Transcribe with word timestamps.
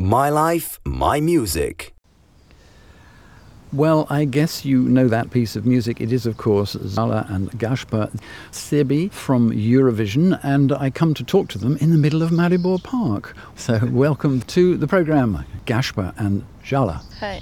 My 0.00 0.28
life, 0.28 0.78
my 0.84 1.18
music. 1.18 1.92
Well, 3.72 4.06
I 4.08 4.26
guess 4.26 4.64
you 4.64 4.82
know 4.82 5.08
that 5.08 5.32
piece 5.32 5.56
of 5.56 5.66
music. 5.66 6.00
It 6.00 6.12
is, 6.12 6.24
of 6.24 6.36
course, 6.36 6.76
Zala 6.86 7.26
and 7.28 7.50
Gaspar 7.58 8.08
Sebi 8.52 9.10
from 9.10 9.50
Eurovision, 9.50 10.38
and 10.44 10.70
I 10.70 10.90
come 10.90 11.14
to 11.14 11.24
talk 11.24 11.48
to 11.48 11.58
them 11.58 11.76
in 11.78 11.90
the 11.90 11.98
middle 11.98 12.22
of 12.22 12.30
Maribor 12.30 12.80
Park. 12.80 13.36
So, 13.56 13.80
welcome 13.90 14.42
to 14.42 14.76
the 14.76 14.86
programme, 14.86 15.44
Gaspar 15.66 16.14
and 16.16 16.44
Zala. 16.64 17.02
Hi. 17.18 17.40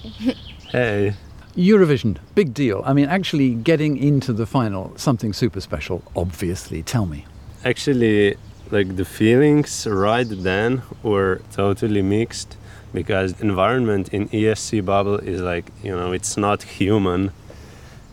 Hey. 0.71 1.13
Eurovision, 1.59 2.17
big 2.35 2.55
deal. 2.55 2.83
I 2.87 2.95
mean, 2.95 3.11
actually 3.11 3.51
getting 3.51 3.99
into 3.99 4.33
the 4.33 4.47
final, 4.47 4.95
something 4.97 5.35
super 5.35 5.61
special, 5.61 6.03
obviously. 6.17 6.83
Tell 6.83 7.05
me. 7.05 7.27
Actually, 7.67 8.37
like 8.71 8.97
the 8.97 9.05
feelings 9.05 9.87
right 9.87 10.27
then 10.29 10.83
were 11.03 11.41
totally 11.53 12.03
mixed 12.03 12.57
because 12.93 13.41
environment 13.41 14.09
in 14.09 14.29
ESC 14.29 14.85
bubble 14.85 15.19
is 15.19 15.41
like, 15.41 15.71
you 15.83 15.95
know, 15.95 16.13
it's 16.13 16.37
not 16.37 16.63
human. 16.63 17.33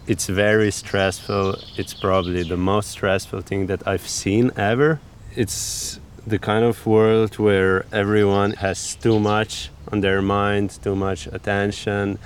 It's 0.07 0.27
very 0.27 0.71
stressful. 0.71 1.55
It's 1.77 1.93
probably 1.93 2.43
the 2.43 2.57
most 2.57 2.89
stressful 2.89 3.41
thing 3.41 3.67
that 3.67 3.87
I've 3.87 4.07
seen 4.07 4.51
ever. 4.57 4.99
It's 5.35 5.99
the 6.27 6.39
kind 6.39 6.65
of 6.65 6.85
world 6.85 7.37
where 7.39 7.85
everyone 7.91 8.51
has 8.53 8.95
too 8.95 9.19
much 9.19 9.69
on 9.91 10.01
their 10.01 10.21
mind, 10.21 10.77
too 10.83 10.95
much 10.95 11.27
attention 11.27 12.19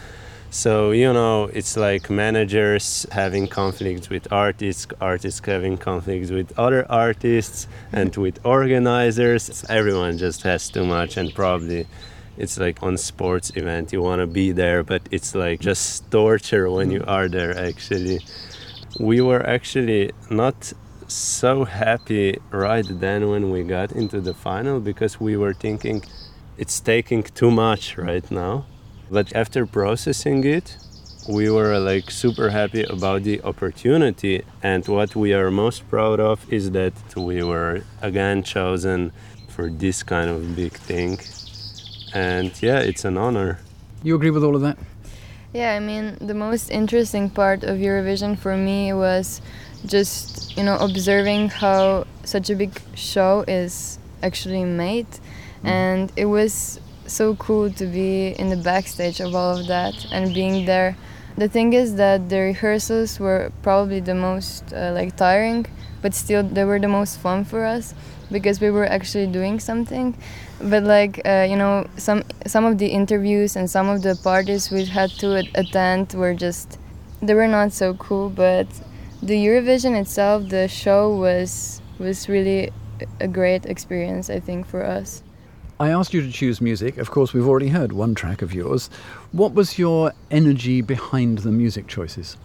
so, 0.50 0.92
you 0.92 1.12
know, 1.12 1.46
it's 1.46 1.76
like 1.76 2.10
managers 2.10 3.06
having 3.12 3.48
conflicts 3.48 4.10
with 4.10 4.32
artists, 4.32 4.88
artists 5.02 5.42
having 5.46 5.78
conflicts 5.78 6.32
with 6.32 6.58
other 6.58 6.90
artists, 6.90 7.68
and 7.92 8.16
with 8.16 8.40
organizers. 8.46 9.66
Everyone 9.70 10.18
just 10.18 10.44
has 10.44 10.70
too 10.70 10.86
much, 10.86 11.18
and 11.18 11.34
probably 11.34 11.86
it's 12.38 12.60
like 12.60 12.82
on 12.84 12.98
sports 12.98 13.52
event 13.56 13.92
you 13.92 14.02
want 14.02 14.20
to 14.20 14.28
be 14.28 14.52
there 14.52 14.84
but 14.84 15.02
it's 15.12 15.34
like 15.34 15.60
just 15.60 16.09
torture 16.12 16.70
when 16.70 16.92
you 16.92 17.03
are 17.08 17.28
there 17.28 17.58
actually 17.58 18.20
we 19.00 19.20
were 19.20 19.44
actually 19.45 20.12
not 20.30 20.72
so 21.08 21.66
happy 21.66 22.38
right 22.52 22.86
then 23.00 23.30
when 23.30 23.50
we 23.50 23.64
got 23.64 23.92
into 23.92 24.22
the 24.22 24.34
final 24.34 24.80
because 24.80 25.20
we 25.20 25.36
were 25.36 25.53
thinking 25.53 26.03
it's 26.58 26.80
taking 26.80 27.23
too 27.23 27.50
much 27.50 27.98
right 27.98 28.30
now 28.30 28.66
but 29.09 29.36
after 29.36 29.66
processing 29.66 30.44
it, 30.44 30.77
we 31.27 31.50
were 31.50 31.77
like 31.77 32.09
super 32.09 32.50
happy 32.50 32.83
about 32.83 33.23
the 33.23 33.41
opportunity. 33.41 34.44
And 34.63 34.88
what 34.88 35.16
we 35.16 35.33
are 35.33 35.52
most 35.52 35.89
proud 35.89 36.19
of 36.19 36.52
is 36.52 36.72
that 36.72 36.94
we 37.16 37.44
were 37.44 37.83
again 38.02 38.44
chosen 38.44 39.11
for 39.50 39.69
this 39.69 40.03
kind 40.03 40.30
of 40.30 40.55
big 40.55 40.73
thing. 40.73 41.19
And 42.13 42.52
yeah, 42.61 42.80
it's 42.80 43.03
an 43.05 43.17
honor. 43.17 43.59
You 44.03 44.16
agree 44.16 44.30
with 44.30 44.44
all 44.44 44.55
of 44.55 44.61
that? 44.61 44.78
Yeah, 45.53 45.73
I 45.73 45.80
mean, 45.80 46.17
the 46.22 46.33
most 46.33 46.69
interesting 46.69 47.30
part 47.30 47.63
of 47.63 47.78
Eurovision 47.78 48.38
for 48.38 48.55
me 48.55 48.94
was 48.94 49.41
just, 49.85 50.55
you 50.58 50.63
know, 50.63 50.78
observing 50.78 51.50
how 51.50 52.05
such 52.23 52.50
a 52.50 52.55
big 52.55 52.80
show 52.95 53.44
is 53.47 54.00
actually 54.22 54.63
made. 54.66 55.08
Mm. 55.63 55.66
And 55.66 56.11
it 56.16 56.25
was 56.25 56.80
so 57.08 57.36
cool 57.36 57.72
to 57.72 57.86
be 57.86 58.30
in 58.38 58.50
the 58.50 58.58
backstage 58.58 59.19
of 59.19 59.33
all 59.36 59.58
of 59.58 59.67
that 59.67 59.95
and 60.11 60.33
being 60.33 60.66
there. 60.66 60.95
The 61.38 61.47
thing 61.47 61.73
is 61.73 61.95
that 61.95 62.30
the 62.30 62.39
rehearsals 62.39 63.19
were 63.19 63.52
probably 63.61 64.00
the 64.00 64.16
most 64.16 64.73
uh, 64.73 64.91
like 64.94 65.16
tiring, 65.16 65.66
but 66.02 66.13
still 66.13 66.44
they 66.44 66.63
were 66.63 66.80
the 66.80 66.88
most 66.88 67.19
fun 67.19 67.45
for 67.45 67.66
us 67.66 67.94
because 68.31 68.59
we 68.59 68.72
were 68.72 68.85
actually 68.85 69.28
doing 69.28 69.59
something. 69.59 70.17
But 70.61 70.83
like 70.83 71.22
uh, 71.25 71.45
you 71.50 71.55
know, 71.55 71.88
some 71.97 72.23
some 72.45 72.66
of 72.66 72.78
the 72.78 72.88
interviews 72.88 73.55
and 73.55 73.69
some 73.69 73.88
of 73.89 74.02
the 74.02 74.16
parties 74.16 74.72
we 74.72 74.85
had 74.85 75.11
to 75.22 75.35
attend 75.55 76.13
were 76.13 76.33
just 76.33 76.80
they 77.22 77.33
were 77.33 77.47
not 77.47 77.72
so 77.73 77.94
cool. 77.94 78.30
But 78.30 78.67
the 79.22 79.35
Eurovision 79.35 80.00
itself, 80.00 80.50
the 80.50 80.67
show 80.67 81.16
was 81.16 81.81
was 82.00 82.28
really 82.28 82.72
a 83.19 83.28
great 83.28 83.66
experience, 83.66 84.29
I 84.29 84.40
think, 84.40 84.66
for 84.67 84.84
us. 84.84 85.22
I 85.80 85.90
asked 85.90 86.14
you 86.14 86.22
to 86.22 86.32
choose 86.32 86.60
music. 86.60 86.98
Of 86.98 87.12
course, 87.12 87.34
we've 87.34 87.48
already 87.48 87.70
heard 87.70 87.92
one 87.92 88.16
track 88.16 88.42
of 88.42 88.54
yours. 88.54 88.90
What 89.32 89.54
was 89.54 89.78
your 89.78 90.12
energy 90.32 90.82
behind 90.82 91.40
the 91.40 91.52
music 91.52 91.88
choices? 91.88 92.36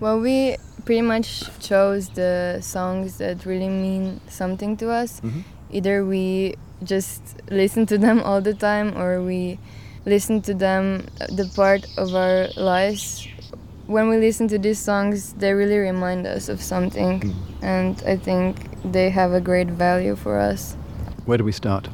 well, 0.00 0.20
we 0.20 0.56
pretty 0.84 1.02
much 1.02 1.44
chose 1.60 2.08
the 2.10 2.60
songs 2.60 3.18
that 3.18 3.44
really 3.44 3.68
mean 3.68 4.20
something 4.28 4.76
to 4.76 4.90
us. 4.90 5.20
Mm-hmm. 5.20 5.40
Either 5.70 6.04
we 6.04 6.54
just 6.84 7.22
listen 7.50 7.84
to 7.86 7.98
them 7.98 8.20
all 8.20 8.40
the 8.40 8.54
time 8.54 8.96
or 8.96 9.22
we 9.22 9.58
listen 10.06 10.40
to 10.42 10.54
them 10.54 11.06
the 11.28 11.50
part 11.56 11.84
of 11.98 12.14
our 12.14 12.48
lives 12.56 13.26
when 13.86 14.08
we 14.08 14.16
listen 14.16 14.46
to 14.48 14.58
these 14.58 14.78
songs 14.78 15.32
they 15.34 15.52
really 15.52 15.78
remind 15.78 16.26
us 16.26 16.48
of 16.48 16.62
something 16.62 17.20
mm. 17.20 17.34
and 17.62 18.02
i 18.06 18.16
think 18.16 18.56
they 18.92 19.10
have 19.10 19.32
a 19.32 19.40
great 19.40 19.66
value 19.66 20.14
for 20.14 20.38
us 20.38 20.74
where 21.26 21.36
do 21.36 21.44
we 21.44 21.52
start 21.52 21.88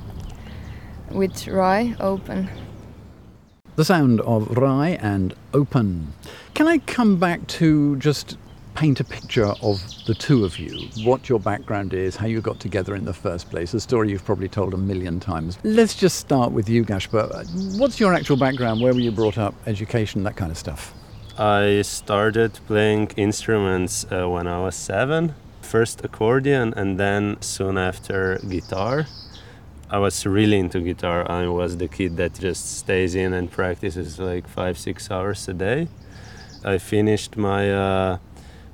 with 1.14 1.32
Rhye 1.46 1.96
Open. 2.00 2.50
The 3.76 3.84
sound 3.84 4.20
of 4.20 4.48
Rhye 4.48 4.98
and 5.02 5.34
Open. 5.52 6.12
Can 6.54 6.68
I 6.68 6.78
come 6.78 7.16
back 7.16 7.46
to 7.58 7.96
just 7.96 8.36
paint 8.74 8.98
a 9.00 9.04
picture 9.04 9.52
of 9.62 9.80
the 10.06 10.14
two 10.14 10.44
of 10.44 10.58
you, 10.58 10.88
what 11.04 11.28
your 11.28 11.38
background 11.38 11.94
is, 11.94 12.16
how 12.16 12.26
you 12.26 12.40
got 12.40 12.58
together 12.58 12.94
in 12.96 13.04
the 13.04 13.12
first 13.12 13.48
place, 13.50 13.72
a 13.72 13.80
story 13.80 14.10
you've 14.10 14.24
probably 14.24 14.48
told 14.48 14.74
a 14.74 14.76
million 14.76 15.20
times. 15.20 15.58
Let's 15.62 15.94
just 15.94 16.18
start 16.18 16.52
with 16.52 16.68
you, 16.68 16.84
Gashper. 16.84 17.78
What's 17.78 18.00
your 18.00 18.12
actual 18.14 18.36
background? 18.36 18.80
Where 18.80 18.92
were 18.92 19.00
you 19.00 19.12
brought 19.12 19.38
up? 19.38 19.54
Education, 19.66 20.24
that 20.24 20.36
kind 20.36 20.50
of 20.50 20.58
stuff? 20.58 20.92
I 21.38 21.82
started 21.82 22.58
playing 22.66 23.12
instruments 23.16 24.06
uh, 24.10 24.28
when 24.28 24.46
I 24.46 24.60
was 24.60 24.74
seven. 24.74 25.34
First 25.62 26.04
accordion 26.04 26.74
and 26.76 26.98
then 26.98 27.40
soon 27.40 27.78
after 27.78 28.38
guitar. 28.48 29.06
I 29.94 29.98
was 29.98 30.26
really 30.26 30.58
into 30.58 30.80
guitar. 30.80 31.30
I 31.30 31.46
was 31.46 31.76
the 31.76 31.86
kid 31.86 32.16
that 32.16 32.34
just 32.34 32.78
stays 32.78 33.14
in 33.14 33.32
and 33.32 33.48
practices 33.48 34.18
like 34.18 34.48
five, 34.48 34.76
six 34.76 35.08
hours 35.08 35.46
a 35.46 35.54
day. 35.54 35.86
I 36.64 36.78
finished 36.78 37.36
my 37.36 37.72
uh, 37.72 38.18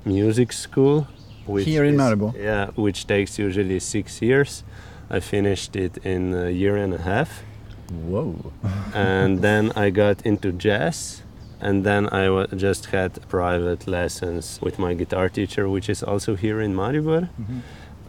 music 0.03 0.51
school. 0.51 1.07
Which 1.45 1.65
Here 1.65 1.85
in 1.85 1.95
Maribor? 1.95 2.33
Yeah, 2.33 2.71
which 2.73 3.05
takes 3.05 3.37
usually 3.37 3.79
six 3.79 4.19
years. 4.19 4.63
I 5.11 5.19
finished 5.19 5.75
it 5.75 5.99
in 6.03 6.33
a 6.33 6.49
year 6.49 6.75
and 6.75 6.91
a 6.95 7.01
half. 7.03 7.43
Whoa. 7.91 8.51
and 8.95 9.43
then 9.43 9.71
I 9.75 9.91
got 9.91 10.25
into 10.25 10.51
jazz. 10.51 11.21
And 11.59 11.83
then 11.83 12.09
I 12.09 12.47
just 12.55 12.87
had 12.87 13.11
private 13.29 13.85
lessons 13.85 14.59
with 14.59 14.79
my 14.79 14.95
guitar 14.95 15.29
teacher, 15.29 15.69
which 15.69 15.87
is 15.87 16.01
also 16.01 16.35
here 16.35 16.59
in 16.59 16.73
Maribor. 16.73 17.29
Mm-hmm 17.39 17.59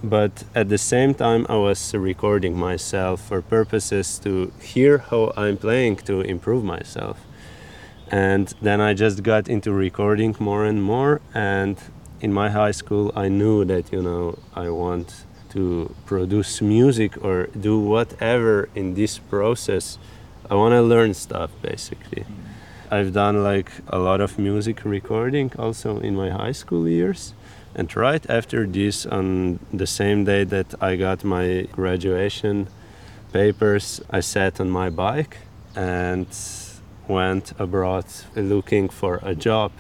but 0.02 0.44
at 0.54 0.68
the 0.68 0.78
same 0.78 1.14
time 1.14 1.46
i 1.48 1.56
was 1.56 1.94
recording 1.94 2.56
myself 2.56 3.20
for 3.20 3.40
purposes 3.40 4.18
to 4.18 4.52
hear 4.60 4.98
how 4.98 5.32
i'm 5.36 5.56
playing 5.56 5.96
to 5.96 6.20
improve 6.20 6.64
myself. 6.64 7.18
And 8.10 8.52
then 8.60 8.80
i 8.80 8.92
just 8.94 9.22
got 9.22 9.48
into 9.48 9.72
recording 9.72 10.36
more 10.38 10.64
and 10.64 10.82
more 10.82 11.20
and 11.32 11.78
in 12.20 12.32
my 12.32 12.50
high 12.50 12.72
school 12.72 13.10
i 13.16 13.28
knew 13.28 13.64
that 13.64 13.92
you 13.92 14.02
know 14.02 14.38
i 14.54 14.68
want 14.68 15.24
to 15.52 15.94
produce 16.06 16.62
music 16.62 17.22
or 17.22 17.46
do 17.48 17.78
whatever 17.78 18.70
in 18.74 18.94
this 18.94 19.18
process. 19.18 19.98
I 20.50 20.54
want 20.54 20.72
to 20.72 20.82
learn 20.82 21.12
stuff 21.12 21.50
basically. 21.60 22.22
Mm-hmm. 22.22 22.94
I've 22.94 23.12
done 23.12 23.42
like 23.42 23.70
a 23.88 23.98
lot 23.98 24.20
of 24.20 24.38
music 24.38 24.84
recording 24.84 25.52
also 25.58 25.98
in 25.98 26.16
my 26.16 26.30
high 26.30 26.52
school 26.52 26.88
years 26.88 27.34
and 27.74 27.94
right 27.96 28.24
after 28.28 28.66
this, 28.66 29.06
on 29.06 29.58
the 29.72 29.86
same 29.86 30.24
day 30.24 30.44
that 30.44 30.74
I 30.80 30.96
got 30.96 31.24
my 31.24 31.66
graduation 31.72 32.68
papers, 33.32 34.00
I 34.10 34.20
sat 34.20 34.60
on 34.60 34.68
my 34.68 34.90
bike 34.90 35.38
and 35.74 36.26
went 37.08 37.52
abroad 37.58 38.04
looking 38.36 38.88
for 38.88 39.20
a 39.22 39.34
job. 39.34 39.72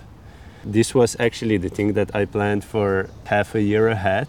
This 0.64 0.94
was 0.94 1.16
actually 1.20 1.58
the 1.58 1.68
thing 1.68 1.92
that 1.94 2.14
I 2.14 2.24
planned 2.24 2.64
for 2.64 3.10
half 3.26 3.54
a 3.54 3.62
year 3.62 3.88
ahead. 3.88 4.28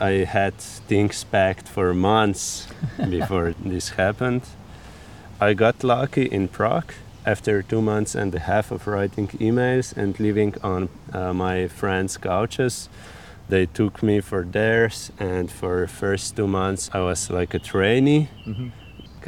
I 0.00 0.24
had 0.24 0.54
things 0.54 1.24
packed 1.24 1.68
for 1.68 1.94
months 1.94 2.66
before 3.08 3.54
this 3.64 3.90
happened. 3.90 4.42
I 5.40 5.54
got 5.54 5.82
lucky 5.82 6.26
in 6.26 6.48
Prague 6.48 6.92
after 7.26 7.62
two 7.62 7.82
months 7.82 8.14
and 8.14 8.34
a 8.34 8.38
half 8.38 8.70
of 8.70 8.86
writing 8.86 9.28
emails 9.28 9.96
and 9.96 10.18
living 10.18 10.54
on 10.62 10.88
uh, 11.12 11.32
my 11.32 11.68
friends' 11.68 12.16
couches, 12.16 12.88
they 13.48 13.66
took 13.66 14.02
me 14.02 14.20
for 14.20 14.44
theirs. 14.44 15.12
And 15.18 15.50
for 15.50 15.82
the 15.82 15.88
first 15.88 16.36
two 16.36 16.46
months, 16.46 16.90
I 16.92 17.00
was 17.00 17.30
like 17.30 17.54
a 17.54 17.58
trainee. 17.58 18.28
Mm-hmm. 18.46 18.68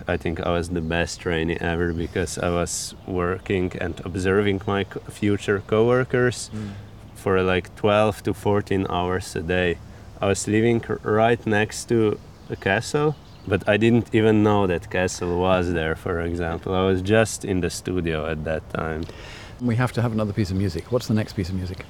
I 0.08 0.16
think 0.16 0.40
I 0.40 0.50
was 0.50 0.70
the 0.70 0.80
best 0.80 1.20
trainee 1.20 1.58
ever 1.60 1.92
because 1.92 2.38
I 2.38 2.48
was 2.48 2.94
working 3.06 3.72
and 3.80 4.00
observing 4.04 4.62
my 4.66 4.84
future 5.10 5.62
coworkers 5.66 6.50
mm. 6.54 6.70
for 7.14 7.42
like 7.42 7.74
12 7.76 8.22
to 8.22 8.32
14 8.32 8.86
hours 8.88 9.36
a 9.36 9.42
day. 9.42 9.78
I 10.20 10.28
was 10.28 10.48
living 10.48 10.82
right 11.02 11.44
next 11.46 11.90
to 11.90 12.18
a 12.48 12.56
castle 12.56 13.16
but 13.46 13.68
I 13.68 13.76
didn't 13.76 14.14
even 14.14 14.42
know 14.42 14.66
that 14.66 14.90
Castle 14.90 15.38
was 15.38 15.72
there, 15.72 15.94
for 15.96 16.20
example. 16.20 16.74
I 16.74 16.84
was 16.86 17.02
just 17.02 17.44
in 17.44 17.60
the 17.60 17.70
studio 17.70 18.26
at 18.26 18.44
that 18.44 18.68
time. 18.72 19.04
We 19.60 19.76
have 19.76 19.92
to 19.92 20.02
have 20.02 20.12
another 20.12 20.32
piece 20.32 20.50
of 20.50 20.56
music. 20.56 20.90
What's 20.92 21.06
the 21.06 21.14
next 21.14 21.34
piece 21.34 21.48
of 21.48 21.54
music? 21.54 21.84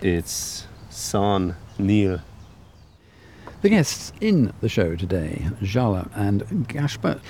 It's 0.00 0.66
Son 0.90 1.56
Neil. 1.78 2.20
The 3.62 3.68
guests 3.68 4.12
in 4.20 4.52
the 4.60 4.68
show 4.68 4.96
today, 4.96 5.46
Jala 5.62 6.10
and 6.14 6.42
Gashper. 6.68 7.20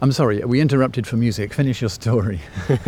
I'm 0.00 0.12
sorry, 0.12 0.44
we 0.44 0.60
interrupted 0.60 1.06
for 1.06 1.16
music. 1.16 1.52
Finish 1.54 1.80
your 1.80 1.90
story. 1.90 2.40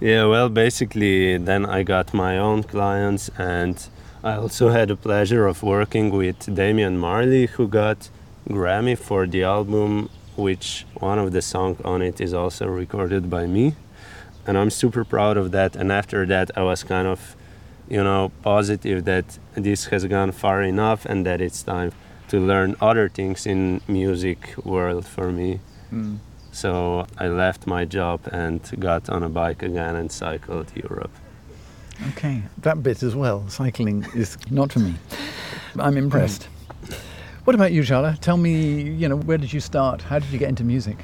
Yeah, 0.00 0.24
well, 0.24 0.48
basically, 0.48 1.36
then 1.36 1.66
I 1.66 1.82
got 1.82 2.14
my 2.14 2.38
own 2.38 2.62
clients, 2.62 3.28
and 3.36 3.86
I 4.24 4.36
also 4.36 4.70
had 4.70 4.88
the 4.88 4.96
pleasure 4.96 5.46
of 5.46 5.62
working 5.62 6.08
with 6.08 6.54
Damian 6.54 6.96
Marley, 6.96 7.48
who 7.48 7.68
got 7.68 8.08
Grammy 8.50 8.98
for 8.98 9.26
the 9.26 9.44
album, 9.44 10.10
which 10.36 10.86
one 10.94 11.18
of 11.18 11.32
the 11.32 11.42
songs 11.42 11.80
on 11.84 12.02
it 12.02 12.20
is 12.20 12.34
also 12.34 12.66
recorded 12.66 13.30
by 13.30 13.46
me, 13.46 13.74
and 14.46 14.58
I'm 14.58 14.70
super 14.70 15.04
proud 15.04 15.36
of 15.36 15.52
that. 15.52 15.76
And 15.76 15.92
after 15.92 16.26
that, 16.26 16.50
I 16.56 16.62
was 16.62 16.82
kind 16.82 17.06
of, 17.06 17.36
you 17.88 18.02
know, 18.02 18.32
positive 18.42 19.04
that 19.04 19.38
this 19.54 19.86
has 19.86 20.04
gone 20.06 20.32
far 20.32 20.62
enough, 20.62 21.06
and 21.06 21.24
that 21.26 21.40
it's 21.40 21.62
time 21.62 21.92
to 22.28 22.38
learn 22.38 22.76
other 22.80 23.08
things 23.08 23.46
in 23.46 23.80
music 23.88 24.54
world 24.64 25.06
for 25.06 25.32
me. 25.32 25.60
Hmm. 25.90 26.16
So 26.52 27.06
I 27.18 27.28
left 27.28 27.66
my 27.66 27.84
job 27.84 28.20
and 28.32 28.60
got 28.78 29.08
on 29.08 29.22
a 29.22 29.28
bike 29.28 29.62
again 29.62 29.94
and 29.96 30.10
cycled 30.10 30.72
Europe. 30.74 31.12
Okay, 32.08 32.42
that 32.62 32.82
bit 32.82 33.02
as 33.02 33.14
well. 33.14 33.48
Cycling 33.48 34.06
is 34.14 34.36
not 34.50 34.72
for 34.72 34.80
me. 34.80 34.94
I'm 35.78 35.96
impressed. 35.96 36.48
What 37.44 37.54
about 37.54 37.72
you, 37.72 37.82
Jala? 37.82 38.16
Tell 38.20 38.36
me, 38.36 38.82
you 38.82 39.08
know, 39.08 39.16
where 39.16 39.38
did 39.38 39.52
you 39.52 39.60
start? 39.60 40.02
How 40.02 40.18
did 40.18 40.30
you 40.30 40.38
get 40.38 40.48
into 40.50 40.62
music? 40.62 40.96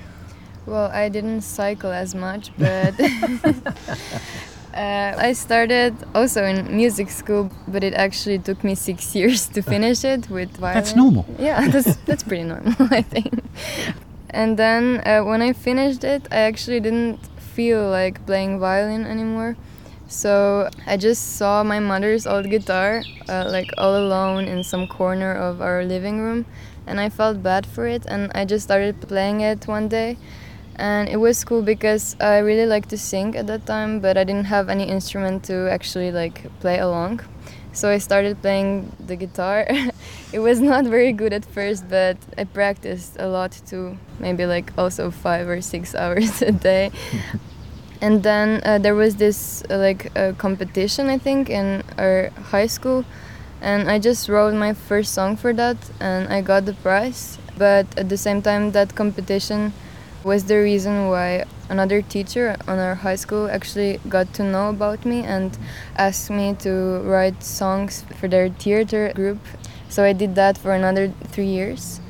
Well, 0.66 0.90
I 0.92 1.08
didn't 1.08 1.40
cycle 1.42 1.90
as 1.90 2.14
much, 2.14 2.50
but 2.58 2.94
uh, 4.74 5.14
I 5.16 5.32
started 5.32 5.94
also 6.14 6.44
in 6.44 6.76
music 6.76 7.08
school, 7.08 7.50
but 7.68 7.82
it 7.82 7.94
actually 7.94 8.38
took 8.38 8.62
me 8.64 8.74
six 8.74 9.14
years 9.18 9.46
to 9.48 9.62
finish 9.62 10.04
it 10.04 10.28
with 10.28 10.50
violin. 10.56 10.74
That's 10.82 10.94
normal. 10.96 11.24
Yeah, 11.38 11.68
that's 11.68 11.96
that's 12.04 12.22
pretty 12.22 12.44
normal, 12.44 12.74
I 12.90 13.00
think. 13.02 13.32
And 14.30 14.58
then 14.58 15.02
uh, 15.06 15.22
when 15.22 15.40
I 15.40 15.52
finished 15.54 16.04
it, 16.04 16.28
I 16.30 16.40
actually 16.40 16.80
didn't 16.80 17.18
feel 17.38 17.88
like 17.88 18.26
playing 18.26 18.58
violin 18.58 19.06
anymore. 19.06 19.56
So 20.08 20.70
I 20.86 20.96
just 20.96 21.36
saw 21.36 21.64
my 21.64 21.80
mother's 21.80 22.26
old 22.26 22.48
guitar, 22.48 23.02
uh, 23.28 23.48
like 23.50 23.70
all 23.76 23.96
alone 23.96 24.44
in 24.46 24.62
some 24.62 24.86
corner 24.86 25.32
of 25.32 25.60
our 25.60 25.84
living 25.84 26.20
room, 26.20 26.46
and 26.86 27.00
I 27.00 27.08
felt 27.08 27.42
bad 27.42 27.66
for 27.66 27.86
it. 27.86 28.06
And 28.06 28.30
I 28.34 28.44
just 28.44 28.64
started 28.64 29.00
playing 29.00 29.40
it 29.40 29.66
one 29.66 29.88
day, 29.88 30.16
and 30.76 31.08
it 31.08 31.16
was 31.16 31.44
cool 31.44 31.62
because 31.62 32.14
I 32.20 32.38
really 32.38 32.66
liked 32.66 32.90
to 32.90 32.98
sing 32.98 33.34
at 33.34 33.48
that 33.48 33.66
time, 33.66 33.98
but 33.98 34.16
I 34.16 34.22
didn't 34.22 34.46
have 34.46 34.68
any 34.68 34.84
instrument 34.84 35.42
to 35.44 35.68
actually 35.70 36.12
like 36.12 36.46
play 36.60 36.78
along. 36.78 37.20
So 37.72 37.90
I 37.90 37.98
started 37.98 38.40
playing 38.40 38.92
the 39.04 39.16
guitar. 39.16 39.66
it 40.32 40.38
was 40.38 40.60
not 40.60 40.84
very 40.84 41.12
good 41.12 41.32
at 41.32 41.44
first, 41.44 41.88
but 41.88 42.16
I 42.38 42.44
practiced 42.44 43.16
a 43.18 43.26
lot 43.26 43.60
too, 43.66 43.98
maybe 44.20 44.46
like 44.46 44.72
also 44.78 45.10
five 45.10 45.48
or 45.48 45.60
six 45.60 45.94
hours 45.96 46.42
a 46.42 46.52
day. 46.52 46.92
And 48.00 48.22
then 48.22 48.60
uh, 48.64 48.78
there 48.78 48.94
was 48.94 49.16
this 49.16 49.62
uh, 49.70 49.78
like 49.78 50.16
uh, 50.16 50.32
competition, 50.38 51.08
I 51.08 51.18
think, 51.18 51.50
in 51.50 51.82
our 51.98 52.30
high 52.50 52.66
school, 52.66 53.04
and 53.60 53.90
I 53.90 53.98
just 53.98 54.28
wrote 54.28 54.54
my 54.54 54.74
first 54.74 55.14
song 55.14 55.36
for 55.36 55.52
that, 55.54 55.76
and 56.00 56.28
I 56.28 56.40
got 56.40 56.66
the 56.66 56.74
prize. 56.74 57.38
But 57.56 57.86
at 57.98 58.08
the 58.08 58.16
same 58.16 58.42
time, 58.42 58.72
that 58.72 58.94
competition 58.94 59.72
was 60.24 60.44
the 60.44 60.56
reason 60.56 61.08
why 61.08 61.44
another 61.68 62.02
teacher 62.02 62.56
on 62.66 62.78
our 62.78 62.96
high 62.96 63.14
school 63.14 63.48
actually 63.48 64.00
got 64.08 64.32
to 64.34 64.42
know 64.42 64.70
about 64.70 65.04
me 65.04 65.22
and 65.22 65.56
asked 65.96 66.30
me 66.30 66.54
to 66.60 67.00
write 67.04 67.42
songs 67.42 68.04
for 68.18 68.28
their 68.28 68.48
theater 68.48 69.12
group. 69.14 69.38
So 69.88 70.04
I 70.04 70.12
did 70.12 70.34
that 70.34 70.58
for 70.58 70.72
another 70.72 71.12
three 71.28 71.46
years. 71.46 72.00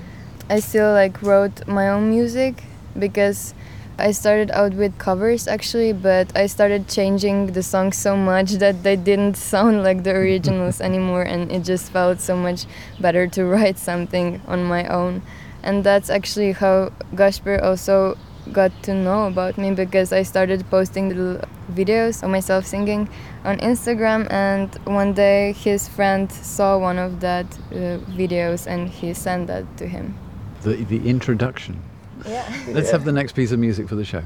I 0.48 0.60
still 0.60 0.92
like 0.92 1.22
wrote 1.22 1.66
my 1.66 1.88
own 1.88 2.10
music 2.10 2.64
because 2.98 3.54
I 3.98 4.10
started 4.10 4.50
out 4.50 4.74
with 4.74 4.98
covers 4.98 5.48
actually, 5.48 5.94
but 5.94 6.36
I 6.36 6.46
started 6.46 6.86
changing 6.86 7.52
the 7.52 7.62
songs 7.62 7.96
so 7.96 8.14
much 8.14 8.52
that 8.62 8.82
they 8.82 8.96
didn't 8.96 9.36
sound 9.52 9.82
like 9.82 10.02
the 10.02 10.10
originals 10.10 10.80
anymore, 10.88 11.22
and 11.22 11.50
it 11.50 11.64
just 11.64 11.90
felt 11.90 12.20
so 12.20 12.36
much 12.36 12.66
better 13.00 13.26
to 13.28 13.44
write 13.44 13.78
something 13.78 14.42
on 14.46 14.64
my 14.64 14.86
own. 14.88 15.22
And 15.62 15.82
that's 15.82 16.10
actually 16.10 16.52
how 16.52 16.92
Gasper 17.14 17.58
also 17.64 18.16
got 18.52 18.70
to 18.84 18.94
know 18.94 19.26
about 19.26 19.58
me 19.58 19.72
because 19.72 20.12
I 20.12 20.22
started 20.22 20.68
posting 20.70 21.08
little 21.08 21.40
videos 21.72 22.22
of 22.22 22.30
myself 22.30 22.66
singing 22.66 23.08
on 23.44 23.56
Instagram, 23.58 24.30
and 24.30 24.74
one 24.84 25.14
day 25.14 25.52
his 25.52 25.88
friend 25.88 26.30
saw 26.30 26.78
one 26.78 26.98
of 26.98 27.20
that 27.20 27.46
uh, 27.72 27.98
videos 28.14 28.66
and 28.66 28.88
he 28.88 29.14
sent 29.14 29.46
that 29.46 29.64
to 29.78 29.88
him. 29.88 30.16
The, 30.62 30.74
the 30.84 31.08
introduction. 31.08 31.82
Yeah. 32.26 32.64
Let's 32.68 32.90
have 32.90 33.04
the 33.04 33.12
next 33.12 33.32
piece 33.32 33.52
of 33.52 33.58
music 33.58 33.88
for 33.88 33.94
the 33.94 34.04
show. 34.04 34.22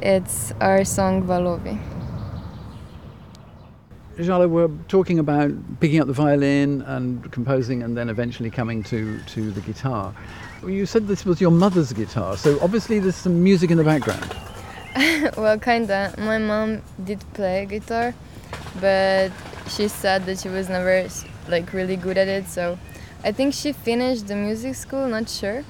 It's 0.00 0.52
our 0.60 0.84
song 0.84 1.22
Valovi. 1.22 1.78
Jala, 4.20 4.46
we're 4.46 4.68
talking 4.88 5.18
about 5.18 5.50
picking 5.80 6.00
up 6.00 6.06
the 6.06 6.12
violin 6.12 6.82
and 6.82 7.30
composing 7.32 7.82
and 7.82 7.96
then 7.96 8.08
eventually 8.10 8.50
coming 8.50 8.82
to, 8.84 9.18
to 9.20 9.50
the 9.50 9.60
guitar. 9.62 10.14
You 10.66 10.86
said 10.86 11.08
this 11.08 11.24
was 11.24 11.40
your 11.40 11.50
mother's 11.50 11.92
guitar, 11.92 12.36
so 12.36 12.58
obviously 12.60 12.98
there's 12.98 13.16
some 13.16 13.42
music 13.42 13.70
in 13.70 13.78
the 13.78 13.84
background. 13.84 14.36
well, 15.36 15.58
kinda. 15.58 16.14
My 16.18 16.38
mom 16.38 16.82
did 17.02 17.20
play 17.32 17.66
guitar, 17.66 18.14
but 18.80 19.32
she 19.68 19.88
said 19.88 20.26
that 20.26 20.38
she 20.38 20.48
was 20.48 20.68
never 20.68 21.08
like 21.48 21.72
really 21.72 21.96
good 21.96 22.18
at 22.18 22.28
it. 22.28 22.46
So 22.48 22.78
I 23.24 23.32
think 23.32 23.54
she 23.54 23.72
finished 23.72 24.28
the 24.28 24.36
music 24.36 24.74
school. 24.74 25.08
Not 25.08 25.28
sure, 25.28 25.64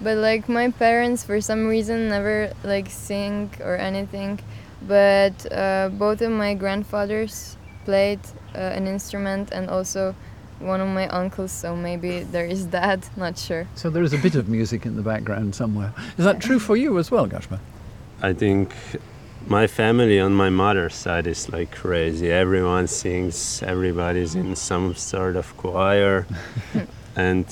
but 0.00 0.16
like 0.18 0.48
my 0.48 0.70
parents, 0.70 1.24
for 1.24 1.40
some 1.40 1.66
reason, 1.66 2.08
never 2.08 2.52
like 2.64 2.88
sing 2.90 3.50
or 3.60 3.76
anything. 3.76 4.40
But 4.86 5.52
uh, 5.52 5.90
both 5.92 6.20
of 6.22 6.30
my 6.30 6.54
grandfathers 6.54 7.56
played 7.84 8.20
uh, 8.54 8.58
an 8.58 8.86
instrument, 8.86 9.50
and 9.52 9.68
also 9.68 10.14
one 10.60 10.80
of 10.80 10.88
my 10.88 11.08
uncles. 11.08 11.52
So 11.52 11.74
maybe 11.74 12.20
there 12.20 12.46
is 12.46 12.68
that. 12.68 13.08
Not 13.16 13.38
sure. 13.38 13.66
So 13.74 13.90
there 13.90 14.02
is 14.02 14.12
a 14.12 14.18
bit 14.18 14.34
of 14.34 14.48
music 14.48 14.86
in 14.86 14.96
the 14.96 15.02
background 15.02 15.54
somewhere. 15.54 15.92
Is 16.16 16.24
that 16.24 16.40
true 16.40 16.58
for 16.58 16.76
you 16.76 16.98
as 16.98 17.10
well, 17.10 17.26
Gashma? 17.26 17.58
I 18.22 18.32
think 18.32 18.74
my 19.46 19.66
family 19.66 20.20
on 20.20 20.34
my 20.34 20.50
mother's 20.50 20.94
side 20.94 21.26
is 21.26 21.48
like 21.48 21.70
crazy. 21.70 22.30
Everyone 22.30 22.86
sings, 22.86 23.62
everybody's 23.62 24.34
in 24.34 24.56
some 24.56 24.94
sort 24.94 25.36
of 25.36 25.56
choir. 25.56 26.26
and 27.16 27.46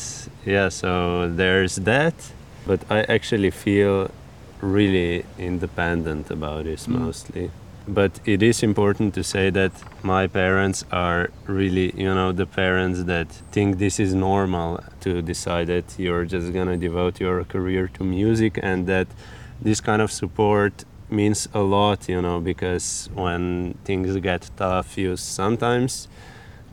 yeah, 0.46 0.68
so 0.70 1.28
there's 1.30 1.76
that. 1.76 2.14
But 2.66 2.80
I 2.90 3.02
actually 3.02 3.50
feel 3.50 4.10
really 4.60 5.24
independent 5.38 6.30
about 6.30 6.64
this 6.64 6.86
Mm. 6.86 6.98
mostly. 7.00 7.50
But 7.88 8.12
it 8.24 8.42
is 8.42 8.62
important 8.64 9.14
to 9.14 9.22
say 9.22 9.50
that 9.50 9.72
my 10.02 10.26
parents 10.26 10.84
are 10.90 11.30
really, 11.46 11.92
you 11.96 12.12
know, 12.12 12.32
the 12.32 12.46
parents 12.46 13.04
that 13.04 13.28
think 13.52 13.78
this 13.78 14.00
is 14.00 14.12
normal 14.14 14.80
to 15.02 15.22
decide 15.22 15.68
that 15.68 15.94
you're 15.96 16.24
just 16.24 16.52
gonna 16.52 16.76
devote 16.76 17.20
your 17.20 17.44
career 17.44 17.88
to 17.96 18.02
music 18.04 18.58
and 18.62 18.86
that 18.88 19.06
this 19.62 19.80
kind 19.80 20.02
of 20.02 20.10
support 20.10 20.84
means 21.10 21.48
a 21.54 21.60
lot, 21.60 22.08
you 22.08 22.20
know, 22.20 22.40
because 22.40 23.08
when 23.14 23.74
things 23.84 24.16
get 24.16 24.50
tough, 24.56 24.98
you 24.98 25.16
sometimes 25.16 26.08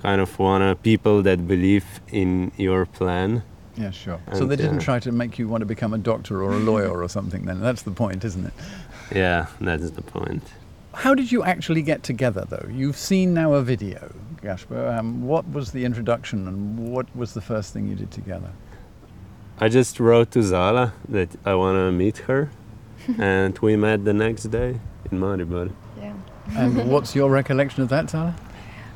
kind 0.01 0.19
of 0.19 0.39
wanna 0.39 0.75
people 0.75 1.21
that 1.21 1.47
believe 1.47 1.85
in 2.11 2.51
your 2.57 2.85
plan. 2.87 3.43
Yeah, 3.75 3.91
sure. 3.91 4.19
so 4.33 4.41
And, 4.41 4.51
they 4.51 4.55
didn't 4.55 4.77
uh, 4.77 4.81
try 4.81 4.99
to 4.99 5.11
make 5.11 5.39
you 5.39 5.47
want 5.47 5.61
to 5.61 5.65
become 5.65 5.93
a 5.93 5.97
doctor 5.97 6.43
or 6.43 6.51
a 6.53 6.59
lawyer 6.71 7.01
or 7.01 7.09
something 7.09 7.45
then. 7.45 7.59
That's 7.59 7.81
the 7.81 7.91
point, 7.91 8.23
isn't 8.23 8.45
it? 8.45 8.53
Yeah, 9.13 9.47
that's 9.59 9.89
the 9.91 10.01
point. 10.01 10.43
How 10.93 11.15
did 11.15 11.31
you 11.31 11.43
actually 11.43 11.81
get 11.81 12.03
together, 12.03 12.45
though? 12.47 12.67
You've 12.71 12.97
seen 12.97 13.33
now 13.33 13.53
a 13.53 13.63
video, 13.63 14.13
Gasper. 14.41 14.89
Um, 14.89 15.23
what 15.25 15.49
was 15.51 15.71
the 15.71 15.85
introduction 15.85 16.47
and 16.47 16.91
what 16.91 17.07
was 17.15 17.33
the 17.33 17.41
first 17.41 17.73
thing 17.73 17.87
you 17.87 17.95
did 17.95 18.11
together? 18.11 18.51
I 19.59 19.69
just 19.69 19.99
wrote 19.99 20.31
to 20.31 20.43
Zala 20.43 20.93
that 21.09 21.29
I 21.45 21.55
wanna 21.55 21.91
meet 21.91 22.19
her, 22.19 22.51
and 23.17 23.57
we 23.59 23.75
met 23.75 24.05
the 24.05 24.13
next 24.13 24.43
day 24.45 24.79
in 25.11 25.19
Maribor. 25.19 25.71
Yeah. 25.99 26.13
And 26.55 26.89
what's 26.91 27.15
your 27.15 27.29
recollection 27.31 27.81
of 27.81 27.89
that, 27.89 28.09
Zala? 28.11 28.35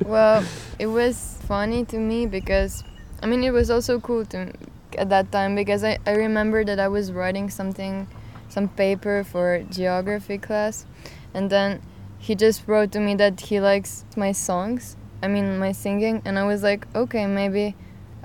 well, 0.05 0.43
it 0.77 0.86
was 0.88 1.39
funny 1.48 1.84
to 1.86 1.98
me 1.98 2.27
because 2.27 2.84
I 3.21 3.25
mean 3.25 3.43
it 3.43 3.51
was 3.51 3.69
also 3.69 4.00
cool 4.00 4.25
to 4.25 4.53
at 4.97 5.09
that 5.09 5.31
time 5.31 5.55
because 5.55 5.83
I, 5.83 5.97
I 6.05 6.12
remember 6.12 6.63
that 6.63 6.79
I 6.79 6.88
was 6.88 7.12
writing 7.12 7.50
something 7.50 8.07
some 8.50 8.69
paper 8.69 9.24
for 9.24 9.63
geography 9.69 10.38
class 10.38 10.86
and 11.33 11.50
then 11.50 11.81
he 12.19 12.36
just 12.36 12.67
wrote 12.67 12.91
to 12.93 13.00
me 13.00 13.15
that 13.15 13.41
he 13.41 13.59
likes 13.59 14.05
my 14.15 14.31
songs 14.31 14.95
I 15.21 15.27
mean 15.27 15.59
my 15.59 15.71
singing 15.71 16.21
and 16.25 16.39
I 16.39 16.45
was 16.45 16.63
like 16.63 16.88
okay 16.95 17.25
maybe 17.25 17.75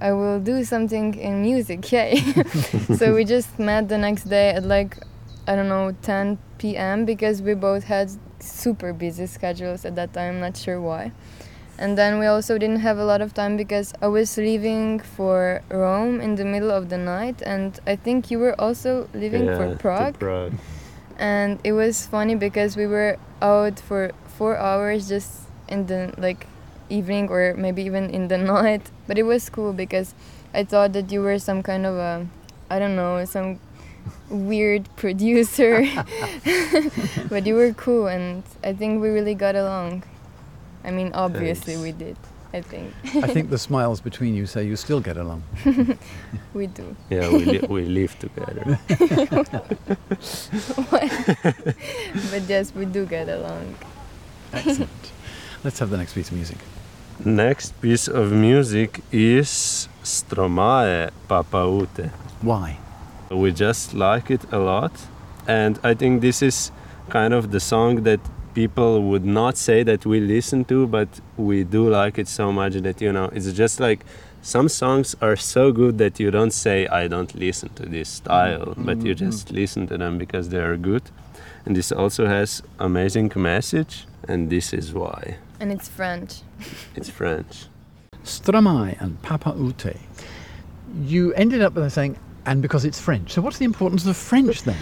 I 0.03 0.11
will 0.13 0.41
do 0.41 0.65
something 0.65 1.15
in 1.15 1.43
music, 1.43 1.93
yay! 1.93 2.17
so 2.97 3.15
we 3.15 3.25
just 3.25 3.57
met 3.61 3.89
the 3.89 3.97
next 3.97 4.25
day 4.25 4.51
at 4.51 4.65
like, 4.65 4.99
I 5.47 5.55
don't 5.55 5.69
know, 5.69 5.95
10 6.03 6.39
p.m. 6.59 7.05
because 7.05 7.41
we 7.41 7.55
both 7.55 7.85
had 7.85 8.11
super 8.41 8.93
busy 8.93 9.27
schedules 9.27 9.85
at 9.85 9.95
that 9.95 10.13
time, 10.13 10.41
not 10.41 10.57
sure 10.57 10.81
why. 10.81 11.13
And 11.83 11.99
then 11.99 12.21
we 12.21 12.27
also 12.27 12.59
didn't 12.59 12.79
have 12.79 12.99
a 12.99 13.05
lot 13.05 13.21
of 13.21 13.35
time 13.35 13.57
because 13.57 13.93
I 14.01 14.07
was 14.07 14.39
leaving 14.39 15.01
for 15.01 15.63
Rome 15.69 16.21
in 16.21 16.37
the 16.37 16.45
middle 16.45 16.71
of 16.71 16.91
the 16.91 16.97
night, 16.97 17.43
and 17.43 17.77
I 17.85 17.97
think 17.97 18.31
you 18.31 18.39
were 18.39 18.55
also 18.61 19.09
leaving 19.13 19.47
yeah, 19.47 19.57
for 19.57 19.77
Prague. 19.77 20.17
Prague. 20.17 20.53
And 21.19 21.59
it 21.65 21.73
was 21.73 22.07
funny 22.07 22.37
because 22.37 22.77
we 22.77 22.87
were 22.87 23.19
out 23.43 23.81
for 23.81 24.13
four 24.29 24.57
hours 24.57 25.09
just 25.09 25.49
in 25.69 25.87
the 25.87 26.15
like 26.19 26.47
evening 26.89 27.29
or 27.29 27.55
maybe 27.59 27.83
even 27.83 28.11
in 28.11 28.29
the 28.29 28.39
night. 28.55 28.83
But 29.09 29.19
it 29.19 29.25
was 29.25 29.51
cool 29.51 29.73
because 29.73 30.15
I 30.55 30.63
thought 30.63 30.93
that 30.93 31.11
you 31.11 31.21
were 31.21 31.41
some 31.41 31.65
kind 31.65 31.85
of 31.85 31.97
a, 31.97 32.29
I 32.71 32.79
don't 32.79 32.95
know, 32.95 33.25
some 33.25 33.59
weird 34.31 34.89
producer. 34.95 35.83
but 37.29 37.45
you 37.45 37.57
were 37.57 37.73
cool, 37.75 38.07
and 38.07 38.45
I 38.63 38.73
think 38.73 39.03
we 39.03 39.09
really 39.09 39.35
got 39.35 39.57
along. 39.57 40.05
I 40.85 40.91
mean, 40.91 41.13
obviously 41.15 41.75
Thanks. 41.75 41.83
we 41.83 41.93
did. 41.93 42.17
I 42.55 42.61
think 42.61 42.93
I 43.25 43.29
think 43.29 43.49
the 43.49 43.59
smiles 43.69 44.01
between 44.03 44.35
you 44.35 44.45
say 44.47 44.65
you 44.65 44.77
still 44.77 45.01
get 45.01 45.17
along. 45.17 45.43
we 46.55 46.67
do. 46.67 46.95
Yeah, 47.09 47.31
we, 47.31 47.45
li- 47.45 47.67
we 47.69 47.85
live 47.87 48.19
together. 48.19 48.79
But 52.31 52.43
yes, 52.49 52.75
we 52.75 52.85
do 52.85 53.07
get 53.07 53.29
along. 53.29 53.75
Excellent. 54.53 55.13
Let's 55.65 55.79
have 55.79 55.91
the 55.91 55.97
next 55.97 56.13
piece 56.15 56.29
of 56.29 56.35
music. 56.37 56.59
Next 57.25 57.81
piece 57.81 58.09
of 58.09 58.33
music 58.33 59.01
is 59.13 59.89
Stromae 60.03 61.11
Papaoutai. 61.29 62.11
Why? 62.43 62.79
We 63.31 63.53
just 63.53 63.95
like 63.95 64.31
it 64.31 64.43
a 64.53 64.59
lot, 64.59 64.93
and 65.47 65.79
I 65.83 65.95
think 65.95 66.21
this 66.21 66.43
is 66.43 66.71
kind 67.09 67.33
of 67.33 67.51
the 67.51 67.61
song 67.61 68.03
that 68.03 68.21
people 68.55 69.03
would 69.03 69.25
not 69.25 69.57
say 69.57 69.83
that 69.83 70.05
we 70.07 70.21
listen 70.21 70.65
to, 70.67 70.87
but 70.87 71.09
we 71.37 71.65
do 71.65 71.89
like 71.89 72.19
it 72.19 72.29
so 72.29 72.53
much 72.53 72.75
that 72.75 73.01
you 73.01 73.13
know 73.13 73.31
it's 73.33 73.53
just 73.53 73.81
like 73.81 74.05
some 74.43 74.69
songs 74.69 75.15
are 75.21 75.37
so 75.37 75.71
good 75.73 75.99
that 75.99 76.19
you 76.19 76.31
don't 76.31 76.53
say 76.53 76.87
I 76.89 77.09
don't 77.09 77.35
listen 77.35 77.69
to 77.75 77.87
this 77.87 78.09
style, 78.09 78.75
but 78.77 78.99
you 79.03 79.15
mm-hmm. 79.15 79.31
just 79.31 79.51
listen 79.51 79.87
to 79.87 79.97
them 79.99 80.19
because 80.19 80.49
they 80.49 80.59
are 80.59 80.77
good. 80.77 81.03
And 81.65 81.77
this 81.77 81.93
also 81.93 82.27
has 82.27 82.63
amazing 82.81 83.33
message, 83.37 84.07
and 84.27 84.51
this 84.51 84.73
is 84.73 84.93
why 84.93 85.37
And 85.61 85.71
it's 85.71 85.89
French. 85.89 86.43
it's 86.97 87.09
French. 87.09 87.67
Stromae 88.25 89.01
and 89.01 89.21
Papaoutai. 89.23 89.99
You 91.05 91.33
ended 91.35 91.63
up 91.63 91.75
by 91.75 91.89
saying, 91.89 92.19
and 92.47 92.63
because 92.63 92.85
it's 92.85 93.01
French. 93.01 93.33
So 93.33 93.43
what's 93.43 93.59
the 93.59 93.65
importance 93.65 94.07
of 94.07 94.17
French 94.17 94.63
then? 94.63 94.77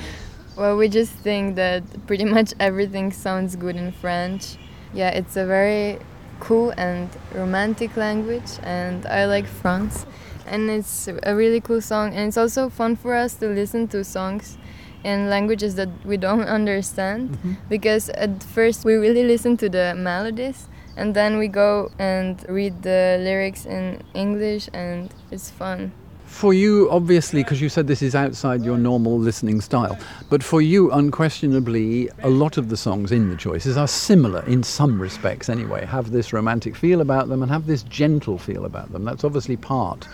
Well, 0.57 0.76
we 0.76 0.88
just 0.88 1.12
think 1.12 1.57
that 1.57 1.83
pretty 2.07 2.25
much 2.37 2.52
everything 2.61 3.12
sounds 3.12 3.57
good 3.57 3.76
in 3.76 3.92
French. 3.92 4.57
Yeah, 4.92 5.11
it's 5.11 5.37
a 5.37 5.47
very 5.47 5.99
cool 6.40 6.73
and 6.76 7.09
romantic 7.35 7.97
language, 7.97 8.50
and 8.62 9.07
I 9.07 9.26
like 9.26 9.47
France. 9.47 10.07
And 10.47 10.69
it's 10.69 11.09
a 11.23 11.35
really 11.35 11.61
cool 11.61 11.80
song, 11.80 12.12
and 12.14 12.28
it's 12.28 12.37
also 12.37 12.69
fun 12.69 12.97
for 12.97 13.14
us 13.14 13.35
to 13.35 13.47
listen 13.47 13.87
to 13.88 14.02
songs 14.02 14.59
in 15.04 15.30
languages 15.30 15.76
that 15.76 15.88
we 16.04 16.16
don't 16.16 16.42
understand 16.59 17.30
mm-hmm. 17.30 17.52
because 17.69 18.11
at 18.11 18.42
first 18.42 18.85
we 18.85 18.95
really 18.95 19.25
listen 19.25 19.57
to 19.57 19.69
the 19.69 19.95
melodies 19.97 20.69
and 20.97 21.14
then 21.14 21.38
we 21.38 21.49
go 21.49 21.90
and 21.99 22.45
read 22.49 22.83
the 22.83 23.19
lyrics 23.21 23.64
in 23.64 24.02
English, 24.12 24.69
and 24.75 25.12
it's 25.30 25.50
fun. 25.50 25.92
For 26.30 26.54
you, 26.54 26.88
obviously, 26.90 27.42
because 27.42 27.60
you 27.60 27.68
said 27.68 27.87
this 27.87 28.00
is 28.00 28.14
outside 28.14 28.64
your 28.64 28.78
normal 28.78 29.18
listening 29.18 29.60
style, 29.60 29.99
but 30.30 30.42
for 30.42 30.62
you, 30.62 30.90
unquestionably, 30.90 32.08
a 32.22 32.30
lot 32.30 32.56
of 32.56 32.70
the 32.70 32.78
songs 32.78 33.12
in 33.12 33.28
the 33.28 33.37
choices 33.37 33.76
are 33.76 33.87
similar 33.87 34.42
in 34.46 34.62
some 34.62 35.02
respects 35.02 35.50
anyway, 35.50 35.84
have 35.84 36.12
this 36.12 36.32
romantic 36.32 36.76
feel 36.76 37.02
about 37.02 37.28
them 37.28 37.42
and 37.42 37.50
have 37.52 37.66
this 37.66 37.82
gentle 37.82 38.38
feel 38.38 38.64
about 38.64 38.90
them. 38.90 39.04
That's 39.04 39.22
obviously 39.22 39.58
part, 39.58 40.08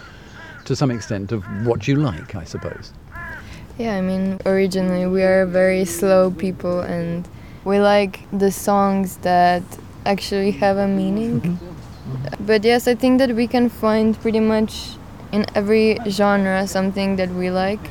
to 0.65 0.75
some 0.75 0.91
extent, 0.91 1.31
of 1.31 1.45
what 1.65 1.87
you 1.87 1.95
like, 1.95 2.35
I 2.35 2.43
suppose. 2.43 2.93
Yeah, 3.79 3.95
I 3.95 4.01
mean, 4.01 4.41
originally 4.47 5.07
we 5.07 5.23
are 5.23 5.47
very 5.47 5.85
slow 5.85 6.33
people 6.33 6.81
and 6.81 7.29
we 7.65 7.79
like 7.79 8.27
the 8.33 8.51
songs 8.51 9.19
that 9.19 9.63
actually 10.07 10.51
have 10.53 10.77
a 10.77 10.89
meaning. 10.89 11.41
Mm-hmm. 11.41 12.45
But 12.47 12.65
yes, 12.65 12.89
I 12.89 12.97
think 12.97 13.19
that 13.19 13.37
we 13.37 13.47
can 13.47 13.69
find 13.69 14.21
pretty 14.21 14.41
much 14.41 14.97
in 15.37 15.45
every 15.55 15.99
genre 16.09 16.67
something 16.67 17.17
that 17.17 17.31
we 17.41 17.51
like, 17.51 17.85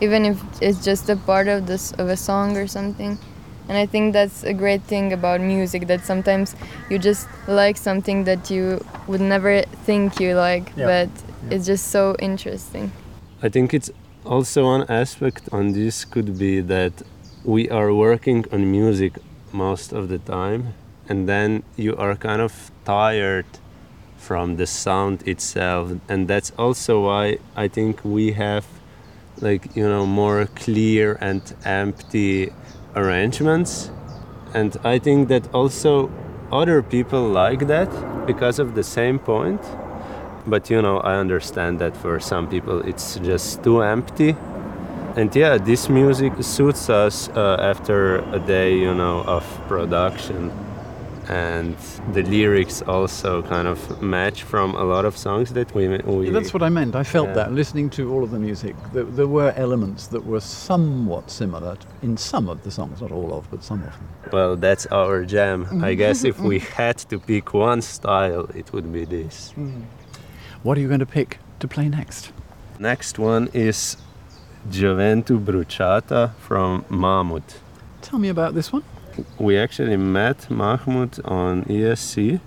even 0.00 0.24
if 0.24 0.36
it's 0.60 0.84
just 0.84 1.10
a 1.10 1.16
part 1.16 1.48
of 1.48 1.66
this 1.66 1.92
of 1.92 2.08
a 2.08 2.16
song 2.16 2.56
or 2.56 2.66
something. 2.66 3.18
And 3.68 3.78
I 3.78 3.86
think 3.86 4.12
that's 4.12 4.42
a 4.52 4.54
great 4.62 4.82
thing 4.92 5.12
about 5.12 5.40
music 5.40 5.86
that 5.86 6.04
sometimes 6.04 6.56
you 6.90 6.98
just 6.98 7.28
like 7.46 7.76
something 7.76 8.24
that 8.24 8.50
you 8.50 8.64
would 9.08 9.20
never 9.34 9.62
think 9.86 10.20
you 10.20 10.34
like, 10.34 10.66
Yeah. 10.76 10.86
but 10.92 11.10
it's 11.52 11.66
just 11.66 11.84
so 11.96 12.14
interesting. 12.18 12.90
I 13.46 13.48
think 13.48 13.72
it's 13.74 13.90
also 14.24 14.64
one 14.64 14.84
aspect 14.88 15.42
on 15.52 15.72
this 15.72 16.04
could 16.04 16.38
be 16.38 16.60
that 16.74 16.92
we 17.44 17.62
are 17.70 17.90
working 18.06 18.44
on 18.52 18.70
music 18.70 19.12
most 19.52 19.92
of 19.92 20.08
the 20.08 20.18
time, 20.18 20.62
and 21.08 21.28
then 21.28 21.62
you 21.76 21.96
are 21.96 22.14
kind 22.16 22.40
of 22.40 22.52
tired 22.84 23.46
from 24.22 24.56
the 24.56 24.66
sound 24.66 25.26
itself, 25.26 25.92
and 26.08 26.28
that's 26.28 26.52
also 26.56 27.04
why 27.04 27.38
I 27.56 27.66
think 27.68 28.04
we 28.04 28.32
have 28.32 28.64
like 29.40 29.74
you 29.74 29.88
know 29.88 30.06
more 30.06 30.46
clear 30.54 31.18
and 31.20 31.42
empty 31.64 32.52
arrangements, 32.94 33.90
and 34.54 34.76
I 34.84 34.98
think 34.98 35.28
that 35.28 35.52
also 35.52 36.10
other 36.52 36.82
people 36.82 37.28
like 37.28 37.66
that 37.66 37.90
because 38.26 38.58
of 38.58 38.74
the 38.74 38.84
same 38.84 39.18
point. 39.18 39.60
But 40.46 40.70
you 40.70 40.82
know 40.82 40.98
i 40.98 41.14
understand 41.16 41.78
that 41.78 41.96
for 41.96 42.18
some 42.20 42.48
people 42.48 42.80
it's 42.80 43.16
just 43.18 43.62
too 43.62 43.82
empty. 43.82 44.36
And 45.16 45.34
yeah 45.36 45.58
this 45.58 45.88
music 45.88 46.32
suits 46.40 46.88
us 46.88 47.28
uh, 47.28 47.56
after 47.60 48.18
a 48.32 48.38
day 48.38 48.78
you 48.78 48.94
know 48.94 49.22
of 49.26 49.44
production 49.68 50.50
and 51.28 51.76
the 52.12 52.22
lyrics 52.22 52.82
also 52.82 53.42
kind 53.42 53.68
of 53.68 54.02
match 54.02 54.42
from 54.42 54.74
a 54.74 54.84
lot 54.84 55.04
of 55.04 55.16
songs 55.16 55.52
that 55.52 55.74
we, 55.74 55.88
we 55.88 56.26
Yeah, 56.26 56.32
that's 56.32 56.52
what 56.52 56.62
I 56.62 56.68
meant. 56.68 56.94
I 56.94 57.04
felt 57.04 57.28
Yeah. 57.28 57.34
that 57.34 57.52
listening 57.52 57.90
to 57.90 58.12
all 58.12 58.22
of 58.24 58.30
the 58.30 58.38
music. 58.38 58.74
There, 58.92 59.04
there 59.04 59.28
were 59.28 59.52
elements 59.56 60.08
that 60.08 60.24
were 60.26 60.40
somewhat 60.40 61.30
similar 61.30 61.76
in 62.02 62.16
some 62.16 62.48
of 62.48 62.62
the 62.64 62.70
songs, 62.70 63.00
not 63.00 63.12
all 63.12 63.32
of, 63.32 63.50
but 63.50 63.62
some 63.62 63.82
of 63.82 63.92
them. 63.92 64.08
well 64.32 64.56
that's 64.56 64.86
our 64.86 65.24
jam 65.24 65.62
i 65.62 65.66
mm-hmm. 65.66 65.98
guess 65.98 66.24
if 66.24 66.38
we 66.38 66.58
had 66.80 66.96
to 66.96 67.18
pick 67.18 67.52
one 67.52 67.82
style 67.82 68.44
it 68.54 68.72
would 68.72 68.92
be 68.92 69.04
this 69.04 69.52
mm. 69.56 69.82
What 70.62 70.78
are 70.78 70.80
you 70.80 70.86
going 70.86 71.00
to 71.00 71.06
pick 71.06 71.38
to 71.58 71.66
play 71.66 71.88
next? 71.88 72.32
next 72.78 73.18
one 73.18 73.48
is 73.52 73.96
Gioventù 74.70 75.44
Bruciata 75.44 76.34
from 76.36 76.84
Mahmood 76.88 77.42
Tell 78.00 78.18
me 78.18 78.28
about 78.28 78.54
this 78.54 78.72
one. 78.72 78.82
We 79.38 79.56
actually 79.58 79.96
met 79.96 80.50
Mahmood 80.50 81.20
on 81.24 81.64
ESC, 81.64 82.40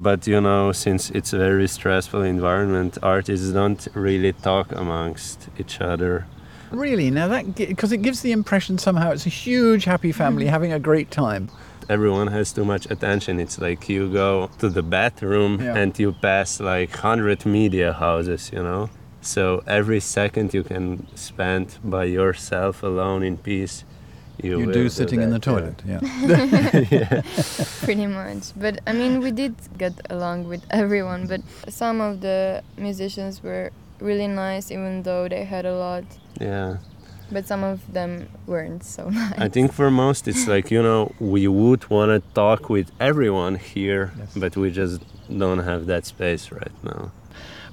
but 0.00 0.26
you 0.26 0.40
know, 0.40 0.72
since 0.72 1.10
it's 1.10 1.32
a 1.32 1.38
very 1.38 1.68
stressful 1.68 2.22
environment, 2.22 2.98
artists 3.02 3.50
don't 3.50 3.86
really 3.94 4.32
talk 4.32 4.72
amongst 4.72 5.48
each 5.58 5.80
other. 5.80 6.26
Really? 6.70 7.10
Now 7.10 7.28
that 7.28 7.54
because 7.56 7.92
it 7.92 7.98
gives 8.02 8.20
the 8.22 8.32
impression 8.32 8.78
somehow 8.78 9.10
it's 9.10 9.26
a 9.26 9.30
huge 9.30 9.84
happy 9.84 10.12
family 10.12 10.46
mm. 10.46 10.50
having 10.50 10.72
a 10.72 10.78
great 10.78 11.10
time. 11.10 11.50
Everyone 11.88 12.28
has 12.28 12.52
too 12.52 12.64
much 12.64 12.88
attention. 12.90 13.40
It's 13.40 13.58
like 13.58 13.88
you 13.88 14.12
go 14.12 14.48
to 14.58 14.68
the 14.68 14.82
bathroom 14.82 15.60
Yeah. 15.60 15.76
and 15.76 15.98
you 15.98 16.12
pass 16.12 16.60
like 16.60 16.90
100 16.90 17.44
media 17.44 17.92
houses, 17.92 18.50
you 18.52 18.62
know? 18.62 18.90
So 19.20 19.62
every 19.66 20.00
second 20.00 20.54
you 20.54 20.62
can 20.62 21.06
spend 21.16 21.78
by 21.84 22.04
yourself 22.04 22.84
alone 22.84 23.24
in 23.24 23.36
peace. 23.36 23.84
You, 24.42 24.58
You 24.60 24.66
will 24.66 24.72
do 24.74 24.88
sitting 24.88 25.20
in 25.22 25.30
the 25.30 25.38
that, 25.38 25.46
yeah. 25.86 26.00
toilet, 26.00 26.90
yeah. 26.90 27.22
pretty 27.86 28.06
much 28.06 28.44
but 28.56 28.74
i 28.86 28.92
mean 28.92 29.20
we 29.20 29.30
did 29.30 29.54
get 29.78 29.94
along 30.10 30.38
with 30.48 30.62
everyone 30.70 31.26
but 31.26 31.40
some 31.68 32.00
of 32.00 32.20
the 32.20 32.62
musicians 32.76 33.42
were 33.42 33.70
really 34.00 34.26
nice 34.28 34.70
even 34.70 35.02
though 35.02 35.28
they 35.28 35.44
had 35.44 35.64
a 35.66 35.76
lot 35.86 36.04
Yeah. 36.40 36.76
but 37.32 37.46
some 37.46 37.62
of 37.72 37.78
them 37.92 38.28
weren't 38.46 38.82
so 38.84 39.02
nice 39.20 39.38
I 39.46 39.48
think 39.48 39.72
for 39.72 39.90
most 39.90 40.26
it's 40.28 40.46
like 40.54 40.70
you 40.74 40.82
know 40.82 41.12
we 41.34 41.46
would 41.48 41.82
want 41.90 42.10
to 42.16 42.20
talk 42.34 42.68
with 42.76 42.88
everyone 42.98 43.54
here, 43.74 44.04
Yes. 44.18 44.32
but 44.42 44.56
we 44.56 44.70
just 44.70 44.98
don't 45.42 45.60
have 45.70 45.82
that 45.92 46.04
space 46.06 46.44
right 46.60 46.76
now. 46.82 47.02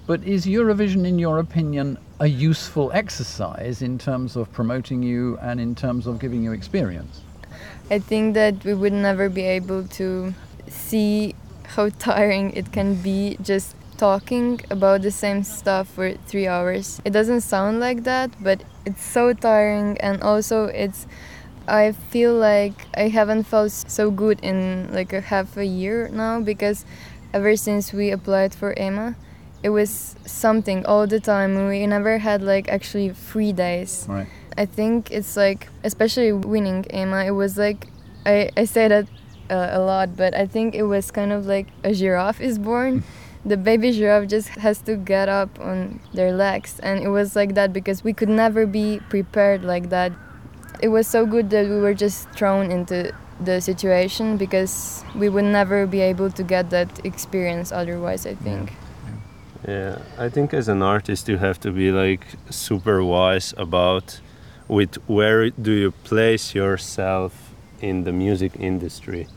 But 0.08 0.24
is 0.24 0.46
Eurovision, 0.46 1.06
in 1.06 1.20
your 1.20 1.40
opinion, 1.40 1.98
a 2.20 2.28
useful 2.28 2.92
exercise 2.94 3.82
in 3.82 4.00
terms 4.00 4.36
of 4.36 4.52
promoting 4.52 5.04
you 5.04 5.38
and 5.42 5.60
in 5.60 5.76
terms 5.76 6.08
of 6.08 6.18
giving 6.20 6.44
you 6.44 6.54
experience? 6.54 7.22
i 7.90 8.00
think 8.00 8.34
that 8.34 8.54
we 8.66 8.74
would 8.74 8.92
never 8.92 9.30
be 9.30 9.44
able 9.44 9.82
to 9.88 10.34
see 10.68 11.34
how 11.76 11.88
tiring 12.00 12.52
it 12.52 12.72
can 12.74 12.96
be 12.96 13.38
just 13.42 13.76
talking 13.98 14.62
about 14.70 15.02
the 15.02 15.12
same 15.12 15.44
stuff 15.44 15.88
for 15.88 16.14
three 16.28 16.48
hours. 16.48 17.02
It 17.04 17.12
doesn't 17.12 17.42
sound 17.42 17.80
like 17.80 18.04
that, 18.04 18.32
but 18.40 18.64
it's 18.86 19.04
so 19.04 19.34
tiring, 19.34 19.98
and 20.00 20.22
also 20.22 20.66
it's. 20.66 21.08
I 21.68 21.92
feel 21.92 22.34
like 22.34 22.86
I 22.96 23.10
haven't 23.10 23.44
felt 23.44 23.72
so 23.72 24.10
good 24.10 24.40
in 24.42 24.90
like 24.94 25.12
a 25.12 25.20
half 25.20 25.58
a 25.58 25.66
year 25.66 26.08
now 26.08 26.40
because 26.40 26.86
ever 27.34 27.58
since 27.58 27.92
we 27.92 28.12
applied 28.12 28.54
for 28.56 28.74
EMA, 28.80 29.16
it 29.68 29.72
was 29.72 30.16
something 30.26 30.86
all 30.86 31.06
the 31.08 31.20
time. 31.20 31.68
We 31.68 31.86
never 31.88 32.20
had 32.20 32.42
like 32.42 32.70
actually 32.70 33.10
free 33.10 33.52
days. 33.52 34.06
Right. 34.08 34.28
I 34.58 34.66
think 34.66 35.12
it's 35.12 35.36
like, 35.36 35.68
especially 35.84 36.32
winning 36.32 36.86
EMA, 36.94 37.26
it 37.26 37.32
was 37.32 37.58
like, 37.58 37.88
I, 38.26 38.50
I 38.56 38.64
say 38.64 38.88
that 38.88 39.08
uh, 39.50 39.70
a 39.72 39.80
lot, 39.80 40.16
but 40.16 40.34
I 40.34 40.46
think 40.48 40.74
it 40.74 40.84
was 40.84 41.12
kind 41.12 41.34
of 41.34 41.46
like 41.46 41.68
a 41.84 41.94
giraffe 41.94 42.40
is 42.40 42.58
born. 42.58 43.04
the 43.46 43.58
baby 43.58 43.92
giraffe 43.92 44.30
just 44.30 44.48
has 44.66 44.80
to 44.84 44.96
get 44.96 45.28
up 45.28 45.60
on 45.60 46.00
their 46.14 46.32
legs, 46.32 46.80
and 46.80 47.04
it 47.04 47.10
was 47.10 47.36
like 47.36 47.54
that 47.56 47.74
because 47.74 48.06
we 48.06 48.14
could 48.14 48.30
never 48.30 48.66
be 48.66 49.02
prepared 49.10 49.66
like 49.66 49.90
that. 49.90 50.14
It 50.82 50.90
was 50.90 51.08
so 51.08 51.26
good 51.26 51.50
that 51.50 51.68
we 51.68 51.78
were 51.78 51.94
just 51.94 52.30
thrown 52.32 52.72
into 52.72 53.12
the 53.42 53.60
situation 53.60 54.38
because 54.38 55.04
we 55.14 55.28
would 55.28 55.46
never 55.60 55.86
be 55.86 56.00
able 56.00 56.32
to 56.32 56.44
get 56.44 56.70
that 56.70 57.06
experience 57.06 57.72
otherwise, 57.74 58.26
I 58.26 58.36
think. 58.36 58.72
Yeah, 58.72 58.87
I 60.18 60.30
think 60.30 60.54
as 60.54 60.68
an 60.68 60.82
artist 60.82 61.28
you 61.28 61.38
have 61.38 61.60
to 61.62 61.72
be 61.72 61.92
like 61.92 62.26
super 62.50 63.04
wise 63.04 63.54
about 63.58 64.20
with 64.68 64.96
where 65.08 65.50
do 65.50 65.72
you 65.72 65.92
place 65.92 66.54
yourself 66.54 67.54
in 67.82 68.04
the 68.04 68.12
music 68.12 68.54
industry. 68.60 69.28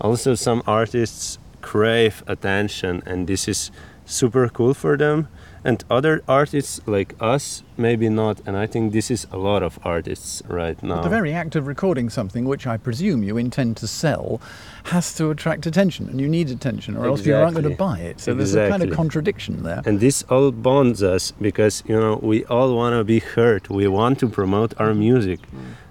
Also 0.00 0.34
some 0.34 0.62
artists 0.66 1.38
crave 1.60 2.22
attention 2.26 3.02
and 3.06 3.26
this 3.26 3.48
is 3.48 3.70
super 4.06 4.48
cool 4.48 4.74
for 4.74 4.96
them 4.96 5.28
and 5.64 5.84
other 5.90 6.22
artists 6.28 6.80
like 6.86 7.14
us 7.20 7.62
maybe 7.76 8.08
not 8.08 8.40
and 8.46 8.56
i 8.56 8.66
think 8.66 8.92
this 8.92 9.10
is 9.10 9.26
a 9.32 9.36
lot 9.36 9.62
of 9.62 9.78
artists 9.84 10.42
right 10.48 10.82
now. 10.82 10.96
But 10.96 11.02
the 11.02 11.08
very 11.08 11.32
act 11.32 11.56
of 11.56 11.66
recording 11.66 12.08
something, 12.10 12.44
which 12.44 12.66
I 12.66 12.76
presume 12.76 13.22
you 13.22 13.36
intend 13.36 13.76
to 13.78 13.86
sell, 13.86 14.40
has 14.84 15.14
to 15.14 15.30
attract 15.30 15.66
attention, 15.66 16.08
and 16.08 16.20
you 16.20 16.28
need 16.28 16.50
attention, 16.50 16.96
or 16.96 17.06
else 17.06 17.26
you 17.26 17.34
aren't 17.34 17.54
going 17.54 17.68
to 17.68 17.76
buy 17.76 17.98
it. 17.98 18.20
So 18.20 18.34
there's 18.34 18.54
a 18.54 18.68
kind 18.68 18.82
of 18.82 18.90
contradiction 18.90 19.62
there. 19.62 19.82
and 19.86 20.00
this 20.00 20.24
all 20.30 20.50
bonds 20.50 21.02
us 21.02 21.32
because 21.40 21.82
you 21.86 21.98
know 21.98 22.18
we 22.22 22.44
all 22.46 22.74
want 22.74 22.94
to 22.98 23.04
be 23.04 23.20
heard. 23.20 23.68
We 23.68 23.86
want 23.88 24.18
to 24.20 24.28
promote 24.28 24.74
our 24.80 24.94
music. 24.94 25.40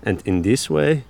And 0.03 0.21
in 0.25 0.41
this 0.41 0.69
way 0.69 1.03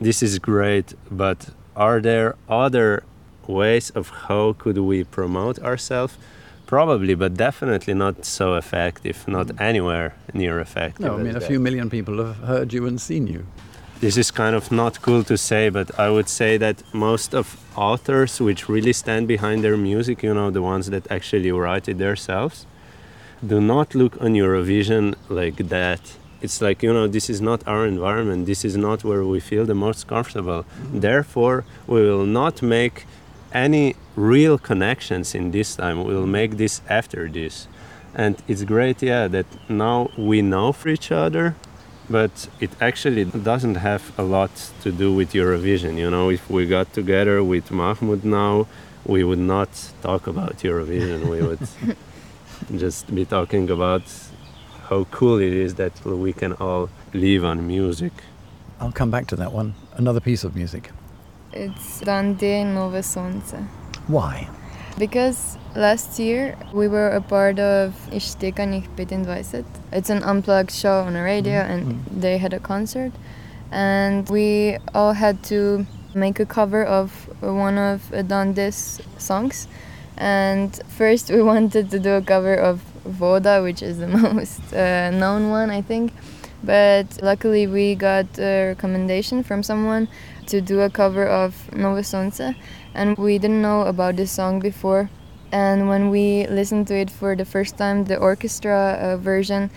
this 0.00 0.22
is 0.22 0.38
great 0.38 0.94
but 1.10 1.50
are 1.76 2.00
there 2.00 2.34
other 2.48 3.02
ways 3.46 3.90
of 3.90 4.08
how 4.28 4.54
could 4.54 4.78
we 4.78 5.04
promote 5.04 5.58
ourselves 5.58 6.16
probably 6.74 7.14
but 7.22 7.32
definitely 7.48 7.94
not 8.04 8.16
so 8.38 8.46
effective 8.62 9.16
not 9.36 9.46
anywhere 9.70 10.08
near 10.32 10.54
effective 10.66 11.06
No, 11.06 11.18
I 11.18 11.22
mean, 11.24 11.36
a 11.36 11.46
few 11.50 11.60
million 11.66 11.86
people 11.96 12.16
have 12.24 12.40
heard 12.52 12.68
you 12.76 12.82
and 12.90 12.98
seen 13.08 13.24
you. 13.34 13.42
this 14.00 14.16
is 14.16 14.30
kind 14.30 14.54
of 14.56 14.64
not 14.82 15.02
cool 15.02 15.22
to 15.24 15.36
say, 15.36 15.68
but 15.78 15.88
I 16.06 16.08
would 16.14 16.28
say 16.40 16.52
that 16.64 16.76
most 17.06 17.34
of 17.40 17.46
authors 17.76 18.40
which 18.40 18.62
really 18.74 18.94
stand 19.02 19.24
behind 19.28 19.62
their 19.64 19.76
music, 19.76 20.16
you 20.22 20.32
know, 20.38 20.48
the 20.50 20.62
ones 20.62 20.84
that 20.94 21.04
actually 21.16 21.52
write 21.52 21.86
it 21.92 21.98
themselves, 21.98 22.56
do 23.52 23.60
not 23.60 23.94
look 24.00 24.14
on 24.24 24.30
Eurovision 24.44 25.04
like 25.28 25.58
that. 25.76 26.00
It's 26.44 26.58
like, 26.66 26.78
you 26.86 26.92
know, 26.96 27.06
this 27.16 27.28
is 27.28 27.40
not 27.50 27.60
our 27.72 27.84
environment. 27.86 28.46
This 28.46 28.64
is 28.64 28.76
not 28.86 28.98
where 29.08 29.24
we 29.32 29.40
feel 29.50 29.64
the 29.66 29.74
most 29.86 30.06
comfortable. 30.06 30.62
Mm-hmm. 30.62 31.00
Therefore, 31.00 31.58
we 31.86 32.00
will 32.08 32.24
not 32.40 32.62
make 32.62 32.96
any 33.52 33.96
real 34.16 34.58
connections 34.58 35.34
in 35.34 35.50
this 35.50 35.76
time. 35.76 36.04
We'll 36.04 36.26
make 36.26 36.56
this 36.56 36.82
after 36.88 37.28
this. 37.28 37.68
And 38.14 38.36
it's 38.48 38.64
great, 38.64 39.02
yeah, 39.02 39.28
that 39.28 39.46
now 39.68 40.10
we 40.16 40.42
know 40.42 40.72
for 40.72 40.88
each 40.88 41.12
other 41.12 41.54
but 42.10 42.48
it 42.58 42.70
actually 42.80 43.24
doesn't 43.24 43.76
have 43.76 44.12
a 44.18 44.22
lot 44.22 44.50
to 44.82 44.90
do 44.90 45.14
with 45.14 45.32
Eurovision. 45.32 45.96
You 45.96 46.10
know, 46.10 46.28
if 46.28 46.50
we 46.50 46.66
got 46.66 46.92
together 46.92 47.42
with 47.44 47.70
Mahmood 47.70 48.24
now, 48.24 48.66
we 49.06 49.22
would 49.22 49.38
not 49.38 49.68
talk 50.02 50.26
about 50.26 50.58
Eurovision. 50.58 51.30
we 51.30 51.40
would 51.40 51.60
just 52.80 53.14
be 53.14 53.24
talking 53.24 53.70
about 53.70 54.02
how 54.88 55.04
cool 55.12 55.38
it 55.38 55.52
is 55.52 55.76
that 55.76 56.04
we 56.04 56.32
can 56.32 56.52
all 56.54 56.90
live 57.14 57.44
on 57.44 57.66
music. 57.66 58.12
I'll 58.80 58.92
come 58.92 59.10
back 59.10 59.28
to 59.28 59.36
that 59.36 59.52
one. 59.52 59.74
Another 59.94 60.20
piece 60.20 60.42
of 60.42 60.56
music. 60.56 60.90
It's 61.52 62.00
Dante 62.00 62.62
Novo 62.62 63.00
Sonce. 63.00 63.66
Why? 64.06 64.48
Because 64.98 65.58
last 65.74 66.16
year 66.20 66.56
we 66.72 66.86
were 66.86 67.08
a 67.08 67.20
part 67.20 67.58
of 67.58 67.92
Ishtikanich 68.12 68.86
25. 68.94 69.64
It's 69.90 70.10
an 70.10 70.22
unplugged 70.22 70.70
show 70.70 71.00
on 71.00 71.16
a 71.16 71.24
radio 71.24 71.58
and 71.58 72.04
they 72.06 72.38
had 72.38 72.52
a 72.52 72.60
concert. 72.60 73.10
And 73.72 74.28
we 74.28 74.78
all 74.94 75.12
had 75.12 75.42
to 75.44 75.86
make 76.14 76.38
a 76.38 76.46
cover 76.46 76.84
of 76.84 77.10
one 77.40 77.78
of 77.78 78.12
Dan 78.28 78.52
D's 78.52 79.00
songs. 79.18 79.66
And 80.16 80.80
first 80.86 81.30
we 81.30 81.42
wanted 81.50 81.90
to 81.90 81.98
do 81.98 82.10
a 82.10 82.22
cover 82.22 82.54
of 82.54 82.80
Voda, 83.04 83.60
which 83.60 83.82
is 83.82 83.98
the 83.98 84.06
most 84.34 84.72
uh, 84.72 85.10
known 85.10 85.50
one, 85.50 85.70
I 85.70 85.82
think. 85.82 86.12
But 86.62 87.22
luckily 87.22 87.66
we 87.66 87.94
got 87.96 88.38
a 88.38 88.68
recommendation 88.68 89.42
from 89.42 89.62
someone 89.64 90.08
to 90.50 90.60
do 90.60 90.80
a 90.80 90.90
cover 90.90 91.26
of 91.26 91.72
Novo 91.72 92.02
Sonce 92.02 92.54
and 92.94 93.16
we 93.16 93.38
didn't 93.38 93.62
know 93.62 93.82
about 93.82 94.16
this 94.16 94.30
song 94.30 94.60
before. 94.60 95.10
And 95.52 95.88
when 95.88 96.10
we 96.10 96.46
listened 96.46 96.86
to 96.88 96.94
it 96.94 97.10
for 97.10 97.34
the 97.34 97.44
first 97.44 97.76
time, 97.76 98.04
the 98.04 98.16
orchestra 98.16 98.98
uh, 99.00 99.16
version, 99.16 99.70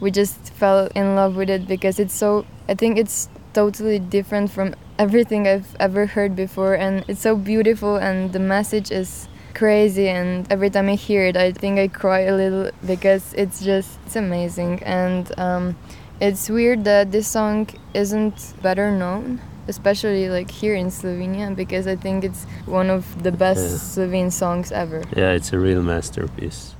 we 0.00 0.10
just 0.10 0.52
fell 0.54 0.88
in 0.94 1.14
love 1.14 1.36
with 1.36 1.50
it 1.50 1.68
because 1.68 2.00
it's 2.00 2.14
so. 2.14 2.46
I 2.68 2.74
think 2.74 2.98
it's 2.98 3.28
totally 3.52 3.98
different 3.98 4.50
from 4.50 4.74
everything 4.98 5.46
I've 5.46 5.76
ever 5.78 6.06
heard 6.06 6.34
before, 6.34 6.74
and 6.74 7.04
it's 7.06 7.20
so 7.20 7.36
beautiful, 7.36 7.96
and 7.96 8.32
the 8.32 8.40
message 8.40 8.90
is 8.90 9.28
crazy. 9.54 10.08
And 10.08 10.50
every 10.50 10.70
time 10.70 10.88
I 10.88 10.94
hear 10.94 11.26
it, 11.26 11.36
I 11.36 11.52
think 11.52 11.78
I 11.78 11.86
cry 11.86 12.20
a 12.20 12.34
little 12.34 12.70
because 12.84 13.32
it's 13.34 13.62
just 13.62 14.00
it's 14.06 14.16
amazing. 14.16 14.82
And 14.82 15.30
um, 15.38 15.76
it's 16.20 16.48
weird 16.48 16.82
that 16.84 17.12
this 17.12 17.28
song 17.28 17.68
isn't 17.94 18.54
better 18.62 18.90
known 18.90 19.40
especially 19.70 20.28
like 20.28 20.50
here 20.50 20.74
in 20.74 20.88
Slovenia 20.88 21.54
because 21.54 21.86
I 21.86 21.96
think 21.96 22.24
it's 22.24 22.44
one 22.66 22.90
of 22.90 23.02
the 23.22 23.32
best 23.32 23.62
Yeah. 23.70 23.78
Slovene 23.78 24.30
songs 24.30 24.70
ever. 24.72 25.02
Yeah, 25.16 25.32
it's 25.32 25.52
a 25.54 25.58
real 25.58 25.82
masterpiece. 25.82 26.74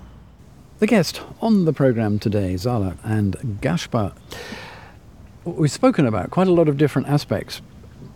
The 0.80 0.86
guest 0.86 1.22
on 1.40 1.64
the 1.64 1.72
programme 1.72 2.18
today, 2.18 2.56
Zala 2.56 2.96
and 3.02 3.58
Gaspar. 3.62 4.12
We've 5.44 5.70
spoken 5.70 6.04
about 6.06 6.30
quite 6.30 6.48
a 6.48 6.52
lot 6.52 6.68
of 6.68 6.76
different 6.76 7.08
aspects 7.08 7.62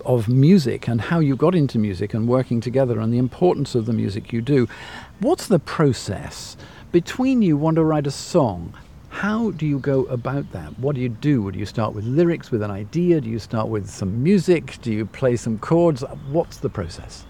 of 0.05 0.29
music 0.29 0.89
and 0.89 1.01
how 1.01 1.19
you 1.19 1.37
got 1.37 1.55
into 1.55 1.79
music 1.79 2.13
and 2.15 2.29
working 2.29 2.61
together 2.61 3.01
and 3.01 3.13
the 3.13 3.19
importance 3.19 3.75
of 3.75 3.87
the 3.87 3.93
music 3.93 4.33
you 4.33 4.43
do. 4.43 4.69
What's 5.21 5.47
the 5.47 5.59
process 5.59 6.57
between 6.93 7.41
you 7.43 7.57
want 7.57 7.77
to 7.77 7.85
write 7.85 8.07
a 8.07 8.11
song? 8.11 8.75
How 9.25 9.53
do 9.53 9.65
you 9.65 9.79
go 9.79 10.05
about 10.19 10.53
that? 10.53 10.79
What 10.79 10.97
do 10.97 11.01
you 11.01 11.09
do? 11.09 11.51
Do 11.51 11.59
you 11.59 11.65
start 11.65 11.95
with 11.95 12.05
lyrics, 12.05 12.51
with 12.51 12.61
an 12.61 12.71
idea? 12.71 13.23
Do 13.23 13.31
you 13.31 13.39
start 13.39 13.69
with 13.69 13.89
some 13.89 14.23
music? 14.23 14.77
Do 14.83 14.93
you 14.93 15.07
play 15.07 15.37
some 15.37 15.57
chords? 15.57 16.05
What's 16.31 16.59
the 16.59 16.69
process? 16.69 17.25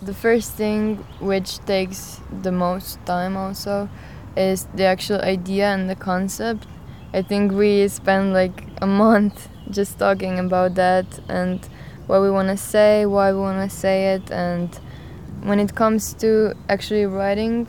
The 0.00 0.14
first 0.14 0.52
thing 0.52 0.96
which 1.20 1.58
takes 1.66 2.22
the 2.40 2.52
most 2.52 3.04
time 3.04 3.36
also 3.36 3.90
is 4.34 4.66
the 4.74 4.84
actual 4.84 5.20
idea 5.20 5.66
and 5.66 5.90
the 5.90 5.94
concept. 5.94 6.66
I 7.12 7.20
think 7.20 7.52
we 7.52 7.86
spend 7.88 8.32
like 8.32 8.64
a 8.80 8.86
month 8.86 9.50
just 9.70 9.98
talking 9.98 10.38
about 10.38 10.74
that 10.76 11.04
and 11.28 11.60
what 12.06 12.22
we 12.22 12.30
want 12.30 12.48
to 12.48 12.56
say, 12.56 13.04
why 13.04 13.30
we 13.30 13.40
want 13.40 13.70
to 13.70 13.76
say 13.76 14.14
it 14.14 14.30
and 14.30 14.74
when 15.42 15.60
it 15.60 15.74
comes 15.74 16.14
to 16.14 16.54
actually 16.70 17.04
writing 17.04 17.68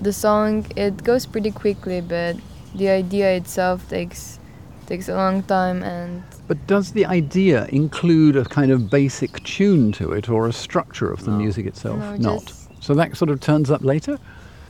the 0.00 0.12
song 0.14 0.66
it 0.76 1.04
goes 1.04 1.24
pretty 1.24 1.50
quickly 1.50 2.00
but 2.00 2.36
the 2.74 2.88
idea 2.88 3.32
itself 3.36 3.88
takes 3.88 4.38
takes 4.86 5.08
a 5.08 5.14
long 5.14 5.42
time 5.42 5.82
and 5.82 6.22
But 6.46 6.66
does 6.66 6.92
the 6.92 7.06
idea 7.06 7.66
include 7.70 8.36
a 8.36 8.44
kind 8.44 8.70
of 8.70 8.90
basic 8.90 9.42
tune 9.44 9.92
to 9.92 10.12
it 10.12 10.28
or 10.28 10.46
a 10.46 10.52
structure 10.52 11.10
of 11.10 11.24
the 11.24 11.30
No. 11.30 11.38
music 11.38 11.66
itself? 11.66 11.98
No, 11.98 12.16
Not. 12.16 12.52
So 12.80 12.94
that 12.94 13.16
sort 13.16 13.30
of 13.30 13.40
turns 13.40 13.70
up 13.70 13.82
later? 13.82 14.18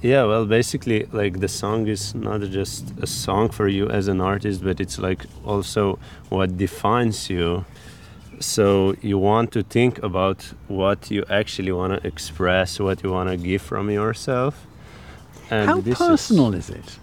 Yeah, 0.02 0.24
well, 0.24 0.46
basically, 0.46 1.06
like 1.12 1.40
the 1.40 1.48
song 1.48 1.88
is 1.88 2.14
not 2.14 2.42
just 2.42 2.92
a 3.02 3.06
song 3.06 3.48
for 3.48 3.66
you 3.68 3.88
as 3.88 4.06
an 4.06 4.20
artist, 4.20 4.62
but 4.62 4.78
it's 4.80 4.98
like 4.98 5.24
also 5.44 5.98
what 6.28 6.56
defines 6.56 7.28
you. 7.30 7.64
So 8.38 8.94
you 9.00 9.18
want 9.18 9.50
to 9.52 9.62
think 9.62 10.02
about 10.02 10.52
what 10.68 11.10
you 11.10 11.24
actually 11.30 11.72
want 11.72 11.92
to 12.00 12.06
express, 12.06 12.78
what 12.78 13.02
you 13.02 13.10
want 13.10 13.30
to 13.30 13.36
give 13.36 13.62
from 13.62 13.90
yourself. 13.90 14.54
And 15.50 15.70
How 15.70 15.80
this 15.80 15.98
personal 15.98 16.54
is, 16.54 16.68
it? 16.70 16.98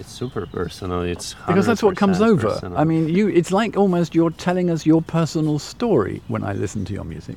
It's 0.00 0.12
super 0.12 0.46
personal. 0.46 1.02
It's 1.02 1.34
Because 1.46 1.66
that's 1.66 1.82
what 1.82 1.96
comes 1.96 2.20
over. 2.20 2.48
personal. 2.48 2.78
I 2.78 2.84
mean, 2.84 3.08
you 3.08 3.28
it's 3.28 3.50
like 3.52 3.76
almost 3.76 4.14
you're 4.14 4.30
telling 4.30 4.70
us 4.70 4.86
your 4.86 5.02
personal 5.02 5.58
story 5.58 6.22
when 6.28 6.42
I 6.44 6.52
listen 6.52 6.84
to 6.86 6.92
your 6.92 7.04
music. 7.04 7.36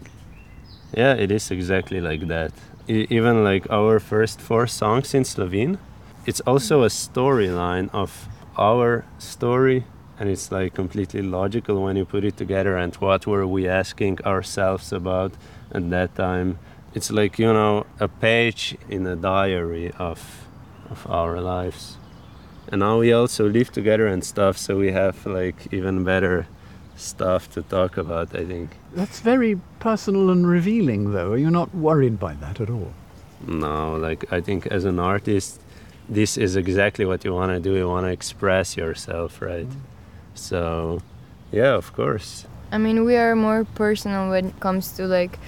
Yeah, 0.98 1.13
it 1.13 1.32
is 1.32 1.52
exactly 1.52 2.02
like 2.02 2.28
that. 2.28 2.52
e- 2.88 3.06
even 3.10 3.43
like 3.43 3.69
our 3.69 4.00
first 4.00 4.41
four 4.41 4.65
songs 4.67 5.13
in 5.13 5.24
Slovene, 5.24 5.78
it's 6.26 6.41
also 6.48 6.84
a 6.84 6.89
storyline 6.89 7.89
of 7.93 8.28
our 8.58 9.06
story 9.19 9.84
and 10.19 10.30
it's 10.30 10.52
like 10.52 10.74
completely 10.74 11.22
logical 11.22 11.82
when 11.84 11.95
you 11.95 12.06
put 12.06 12.24
it 12.26 12.36
together 12.36 12.76
and 12.76 12.93
what 12.95 13.26
were 13.28 13.48
we 13.48 13.67
asking 13.69 14.19
ourselves 14.26 14.91
about 14.91 15.32
at 15.72 15.89
that 15.91 16.13
time 16.15 16.58
it's 16.93 17.10
like 17.12 17.39
you 17.39 17.54
know 17.54 17.86
a 18.00 18.08
page 18.08 18.76
in 18.89 19.08
a 19.08 19.15
diary 19.15 19.91
of 19.98 20.19
of 20.89 21.06
our 21.10 21.39
lives 21.39 21.95
and 22.72 22.80
now 22.80 23.00
we 23.00 23.12
also 23.12 23.48
live 23.50 23.72
together 23.72 24.08
and 24.08 24.24
stuff 24.24 24.58
so 24.58 24.78
we 24.78 24.92
have 24.92 25.26
like 25.26 25.72
even 25.72 26.04
better 26.04 26.48
stuff 26.96 27.50
to 27.54 27.62
talk 27.64 27.98
about 27.98 28.36
i 28.36 28.46
think. 28.46 28.70
That's 28.94 29.20
very 29.22 29.60
personal 29.80 30.30
and 30.32 30.46
revealing, 30.46 31.14
though. 31.14 31.32
Are 31.32 31.38
you 31.38 31.52
not 31.52 31.74
worried 31.74 32.20
by 32.20 32.34
that 32.36 32.60
at 32.60 32.70
all? 32.70 32.94
no 33.48 33.96
like 33.96 34.26
i 34.34 34.42
think 34.42 34.68
as 34.68 34.84
an 34.84 35.00
artist 35.00 35.62
this 36.10 36.38
is 36.38 36.56
exactly 36.56 37.06
what 37.06 37.24
you 37.24 37.34
want 37.34 37.52
to 37.52 37.60
do. 37.60 37.76
You 37.76 37.88
want 37.88 38.06
to 38.06 38.12
express 38.12 38.76
yourself 38.76 39.42
right? 39.42 39.70
Mm. 39.70 39.82
So 40.34 41.02
yeah 41.52 41.76
of 41.76 41.94
course. 41.94 42.46
I 42.72 42.78
mean, 42.78 43.04
we 43.04 43.16
are 43.16 43.36
more 43.36 43.66
personal 43.76 44.30
when 44.30 44.46
it 44.48 44.60
comes 44.60 44.92
to 44.94 45.08
like 45.08 45.40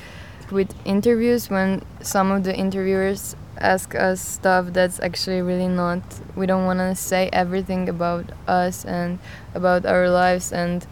with 0.52 0.74
interviews 0.86 1.50
when 1.50 1.82
some 2.02 2.32
of 2.32 2.44
the 2.44 2.56
interviewers 2.56 3.36
ask 3.62 3.96
us 3.96 4.20
stuff 4.22 4.74
that's 4.74 5.00
actually 5.00 5.42
really 5.42 5.68
not 5.68 6.02
we 6.36 6.46
don't 6.46 6.66
want 6.66 6.80
to 6.80 6.96
say 6.96 7.30
everything 7.32 7.88
about 7.90 8.26
us 8.48 8.86
and 8.86 9.20
about 9.54 9.86
our 9.86 10.10
lives 10.10 10.52
and 10.52 10.86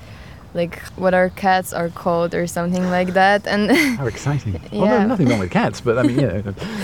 like 0.54 0.80
what 0.98 1.14
our 1.14 1.30
cats 1.30 1.74
are 1.74 1.90
called 1.90 2.34
or 2.34 2.48
something 2.48 2.90
like 2.90 3.14
that 3.14 3.46
and 3.48 3.70
How 4.00 4.08
exciting. 4.08 4.54
Well, 4.72 4.86
Yeah. 4.86 5.00
no, 5.04 5.08
nothing 5.08 5.28
wrong 5.30 5.40
with 5.40 5.52
cats, 5.52 5.82
but 5.82 5.98
I 6.00 6.04
mean, 6.04 6.20
yeah. 6.20 6.42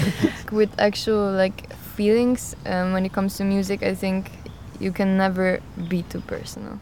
with 0.51 0.69
actual 0.79 1.31
like 1.31 1.73
feelings 1.95 2.55
um, 2.65 2.93
when 2.93 3.05
it 3.05 3.13
comes 3.13 3.37
to 3.37 3.43
music 3.43 3.81
i 3.81 3.95
think 3.95 4.29
you 4.79 4.91
can 4.91 5.15
never 5.17 5.61
be 5.87 6.03
too 6.03 6.19
personal 6.27 6.77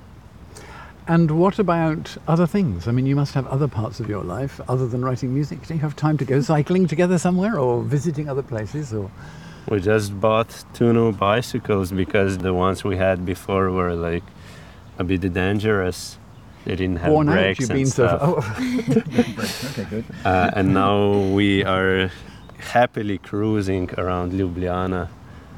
And 1.08 1.32
what 1.32 1.60
about 1.60 2.16
other 2.28 2.48
things? 2.48 2.88
I 2.88 2.92
mean, 2.92 3.06
you 3.06 3.16
must 3.16 3.34
have 3.34 3.46
other 3.48 3.68
parts 3.68 4.00
of 4.00 4.08
your 4.08 4.24
life 4.24 4.62
other 4.70 4.88
than 4.88 5.04
writing 5.04 5.34
music. 5.34 5.68
Do 5.68 5.74
you 5.74 5.82
have 5.82 5.96
time 5.96 6.18
to 6.18 6.26
go 6.26 6.40
cycling 6.40 6.88
together 6.88 7.18
somewhere 7.18 7.60
or 7.60 7.84
visiting 7.84 8.30
other 8.30 8.44
places? 8.44 8.94
Or 8.94 9.12
We 9.70 9.82
just 9.82 10.20
bought 10.20 10.64
two 10.74 10.94
new 10.94 11.12
bicycles 11.12 11.92
because 11.92 12.38
the 12.38 12.54
ones 12.54 12.84
we 12.86 12.96
had 12.96 13.26
before 13.26 13.70
were 13.72 13.94
like 13.96 14.24
a 14.98 15.04
bit 15.04 15.34
dangerous. 15.34 16.18
They 16.66 16.78
didn't 16.78 16.98
have 16.98 17.12
worn 17.12 17.28
out? 17.28 17.34
brakes 17.34 17.60
You've 17.60 17.70
and 17.72 17.80
been 17.80 17.88
so. 17.88 18.08
stuff. 18.08 18.22
Oh. 18.24 19.72
okay, 19.82 19.90
good. 19.90 20.06
Uh, 20.24 20.52
and 20.56 20.74
now 20.74 21.20
we 21.20 21.66
are 21.66 22.10
happily 22.60 23.18
cruising 23.18 23.90
around 23.98 24.32
Ljubljana. 24.32 25.10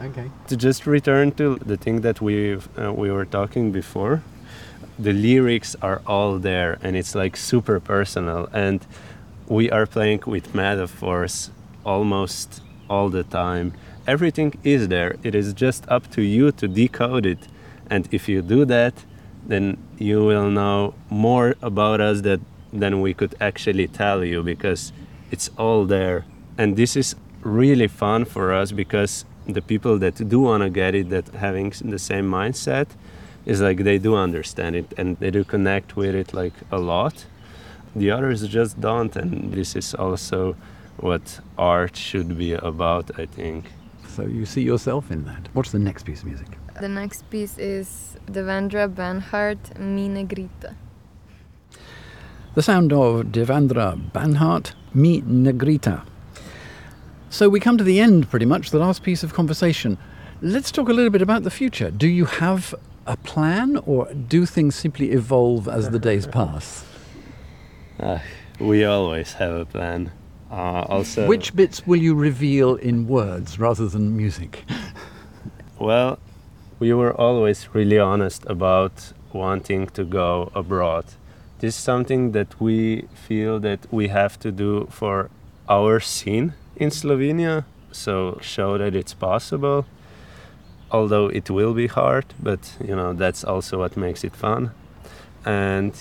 Okay. 0.01 0.29
To 0.47 0.57
just 0.57 0.87
return 0.87 1.31
to 1.33 1.57
the 1.57 1.77
thing 1.77 2.01
that 2.01 2.19
we 2.19 2.55
uh, 2.55 2.91
we 2.91 3.11
were 3.11 3.25
talking 3.25 3.71
before, 3.71 4.23
the 4.97 5.13
lyrics 5.13 5.75
are 5.81 6.01
all 6.07 6.39
there, 6.39 6.77
and 6.81 6.95
it's 6.95 7.15
like 7.15 7.35
super 7.37 7.79
personal. 7.79 8.47
And 8.53 8.85
we 9.47 9.69
are 9.69 9.85
playing 9.85 10.23
with 10.25 10.55
metaphors 10.55 11.51
almost 11.85 12.61
all 12.89 13.09
the 13.09 13.23
time. 13.23 13.73
Everything 14.07 14.57
is 14.63 14.87
there. 14.87 15.15
It 15.23 15.35
is 15.35 15.53
just 15.53 15.87
up 15.87 16.09
to 16.11 16.21
you 16.21 16.51
to 16.53 16.67
decode 16.67 17.25
it. 17.25 17.47
And 17.89 18.07
if 18.11 18.29
you 18.29 18.41
do 18.41 18.65
that, 18.65 18.93
then 19.45 19.77
you 19.97 20.23
will 20.23 20.49
know 20.49 20.93
more 21.09 21.55
about 21.61 22.01
us 22.01 22.21
that 22.21 22.39
than 22.79 23.01
we 23.01 23.13
could 23.13 23.35
actually 23.39 23.87
tell 23.87 24.23
you 24.23 24.43
because 24.43 24.91
it's 25.31 25.49
all 25.57 25.85
there. 25.85 26.25
And 26.57 26.75
this 26.75 26.95
is 26.95 27.15
really 27.41 27.87
fun 27.87 28.25
for 28.25 28.53
us 28.53 28.71
because 28.71 29.25
the 29.47 29.61
people 29.61 29.97
that 29.99 30.15
do 30.27 30.41
want 30.41 30.63
to 30.63 30.69
get 30.69 30.95
it, 30.95 31.09
that 31.09 31.29
having 31.29 31.71
the 31.83 31.99
same 31.99 32.29
mindset, 32.29 32.87
is 33.45 33.61
like 33.61 33.83
they 33.83 33.97
do 33.97 34.15
understand 34.15 34.75
it 34.75 34.93
and 34.97 35.17
they 35.19 35.31
do 35.31 35.43
connect 35.43 35.95
with 35.95 36.15
it 36.15 36.33
like 36.33 36.53
a 36.71 36.79
lot. 36.79 37.25
The 37.95 38.11
others 38.11 38.45
just 38.47 38.81
don't, 38.81 39.15
and 39.15 39.53
this 39.53 39.75
is 39.75 39.93
also 39.93 40.55
what 40.97 41.39
art 41.57 41.95
should 41.95 42.37
be 42.37 42.53
about, 42.53 43.17
I 43.19 43.25
think. 43.25 43.71
So 44.07 44.23
you 44.23 44.45
see 44.45 44.61
yourself 44.61 45.11
in 45.11 45.25
that. 45.25 45.49
What's 45.53 45.71
the 45.71 45.79
next 45.79 46.05
piece 46.05 46.21
of 46.21 46.27
music? 46.27 46.47
the 46.81 46.89
next 46.89 47.29
piece 47.29 47.57
is 47.57 48.17
devendra 48.29 48.85
banhart 48.93 49.79
mi 49.79 50.09
negrita 50.09 50.75
The 52.55 52.63
sound 52.63 52.93
of 52.93 53.25
Devendra 53.33 53.99
Banhart, 54.13 54.75
Mi 54.93 55.21
Negrita. 55.21 56.05
So 57.29 57.49
we 57.49 57.59
come 57.59 57.77
to 57.77 57.83
the 57.83 57.99
end, 57.99 58.29
pretty 58.29 58.45
much, 58.45 58.71
the 58.71 58.79
last 58.79 59.03
piece 59.03 59.23
of 59.23 59.33
conversation. 59.33 59.97
Let's 60.41 60.71
talk 60.71 60.87
a 60.87 60.93
little 60.93 61.09
bit 61.09 61.21
about 61.21 61.43
the 61.43 61.51
future. 61.51 61.91
Do 61.91 62.07
you 62.07 62.23
have 62.23 62.73
a 63.05 63.17
plan, 63.17 63.77
or 63.85 64.11
do 64.13 64.45
things 64.45 64.75
simply 64.75 65.11
evolve 65.11 65.67
as 65.67 65.89
the 65.89 65.99
days 65.99 66.27
pass? 66.27 66.85
Uh, 67.99 68.19
we 68.59 68.83
always 68.83 69.33
have 69.33 69.53
a 69.53 69.65
plan. 69.65 70.11
Uh, 70.51 70.85
also, 70.89 71.27
Which 71.27 71.55
bits 71.55 71.85
will 71.87 72.01
you 72.01 72.15
reveal 72.15 72.75
in 72.75 73.07
words 73.07 73.59
rather 73.59 73.87
than 73.87 74.15
music? 74.15 74.63
Well, 75.79 76.19
we 76.79 76.93
were 76.93 77.13
always 77.13 77.67
really 77.73 77.99
honest 77.99 78.45
about 78.47 79.11
wanting 79.33 79.87
to 79.87 80.05
go 80.05 80.51
abroad. 80.55 81.05
This 81.59 81.75
is 81.77 81.83
something 81.83 82.31
that 82.31 82.61
we 82.61 83.07
feel 83.13 83.59
that 83.59 83.91
we 83.91 84.07
have 84.07 84.39
to 84.39 84.51
do 84.51 84.87
for 84.89 85.29
our 85.67 85.99
scene 85.99 86.53
in 86.75 86.91
Slovenia, 86.91 87.65
so 87.91 88.37
show 88.41 88.77
that 88.77 88.95
it's 88.95 89.13
possible. 89.13 89.85
Although 90.91 91.27
it 91.27 91.49
will 91.49 91.73
be 91.73 91.87
hard, 91.87 92.25
but 92.41 92.75
you 92.79 92.95
know 92.95 93.13
that's 93.13 93.43
also 93.43 93.79
what 93.79 93.97
makes 93.97 94.23
it 94.23 94.35
fun. 94.35 94.71
And 95.45 95.93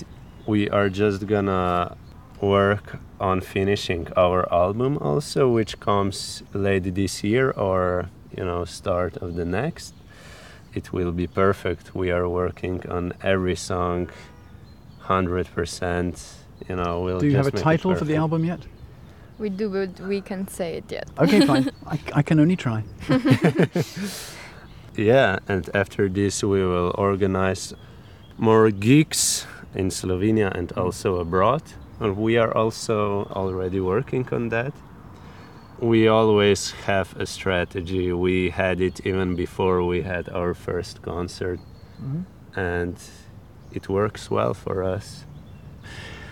we 0.45 0.69
are 0.69 0.89
just 0.89 1.27
gonna 1.27 1.97
work 2.41 2.99
on 3.19 3.41
finishing 3.41 4.07
our 4.15 4.51
album 4.53 4.97
also, 4.99 5.49
which 5.49 5.79
comes 5.79 6.43
late 6.53 6.95
this 6.95 7.23
year 7.23 7.51
or 7.51 8.09
you 8.37 8.45
know 8.45 8.65
start 8.65 9.17
of 9.17 9.35
the 9.35 9.45
next. 9.45 9.93
It 10.73 10.91
will 10.93 11.11
be 11.11 11.27
perfect. 11.27 11.95
We 11.95 12.11
are 12.11 12.27
working 12.27 12.85
on 12.89 13.13
every 13.21 13.55
song, 13.55 14.09
hundred 14.99 15.47
percent. 15.53 16.21
You 16.69 16.75
know, 16.75 17.01
we'll. 17.01 17.19
Do 17.19 17.27
you 17.27 17.37
have 17.37 17.47
a 17.47 17.51
just 17.51 17.65
make 17.65 17.79
it 17.79 17.81
title 17.81 17.95
for 17.95 18.05
the 18.05 18.15
album 18.15 18.45
yet? 18.45 18.59
we 19.37 19.49
do 19.49 19.69
but 19.69 19.99
we 20.07 20.21
can't 20.21 20.49
say 20.49 20.77
it 20.77 20.89
yet 20.91 21.09
Okay, 21.19 21.45
fine. 21.51 21.69
I, 21.85 21.99
I 22.13 22.21
can 22.21 22.39
only 22.39 22.55
try. 22.55 22.83
Yeah, 24.97 25.39
and 25.47 25.69
after 25.73 26.07
this 26.07 26.43
we 26.43 26.63
will 26.63 26.93
organize 26.97 27.73
more 28.37 28.71
gigs 28.71 29.45
in 29.73 29.89
Slovenia 29.89 30.51
and 30.53 30.69
mm. 30.69 30.81
also 30.81 31.17
abroad. 31.17 31.63
And 31.99 32.17
we 32.17 32.37
are 32.37 32.55
also 32.55 33.25
already 33.31 33.79
working 33.79 34.27
on 34.31 34.49
that. 34.49 34.73
We 35.79 36.07
always 36.07 36.71
have 36.85 37.15
a 37.17 37.25
strategy. 37.25 38.11
We 38.13 38.49
had 38.49 38.79
it 38.81 39.05
even 39.05 39.35
before 39.35 39.83
we 39.83 40.01
had 40.01 40.29
our 40.29 40.53
first 40.53 41.01
concert, 41.01 41.59
mm-hmm. 42.01 42.59
and 42.59 42.97
it 43.73 43.89
works 43.89 44.31
well 44.31 44.53
for 44.53 44.83
us. 44.83 45.25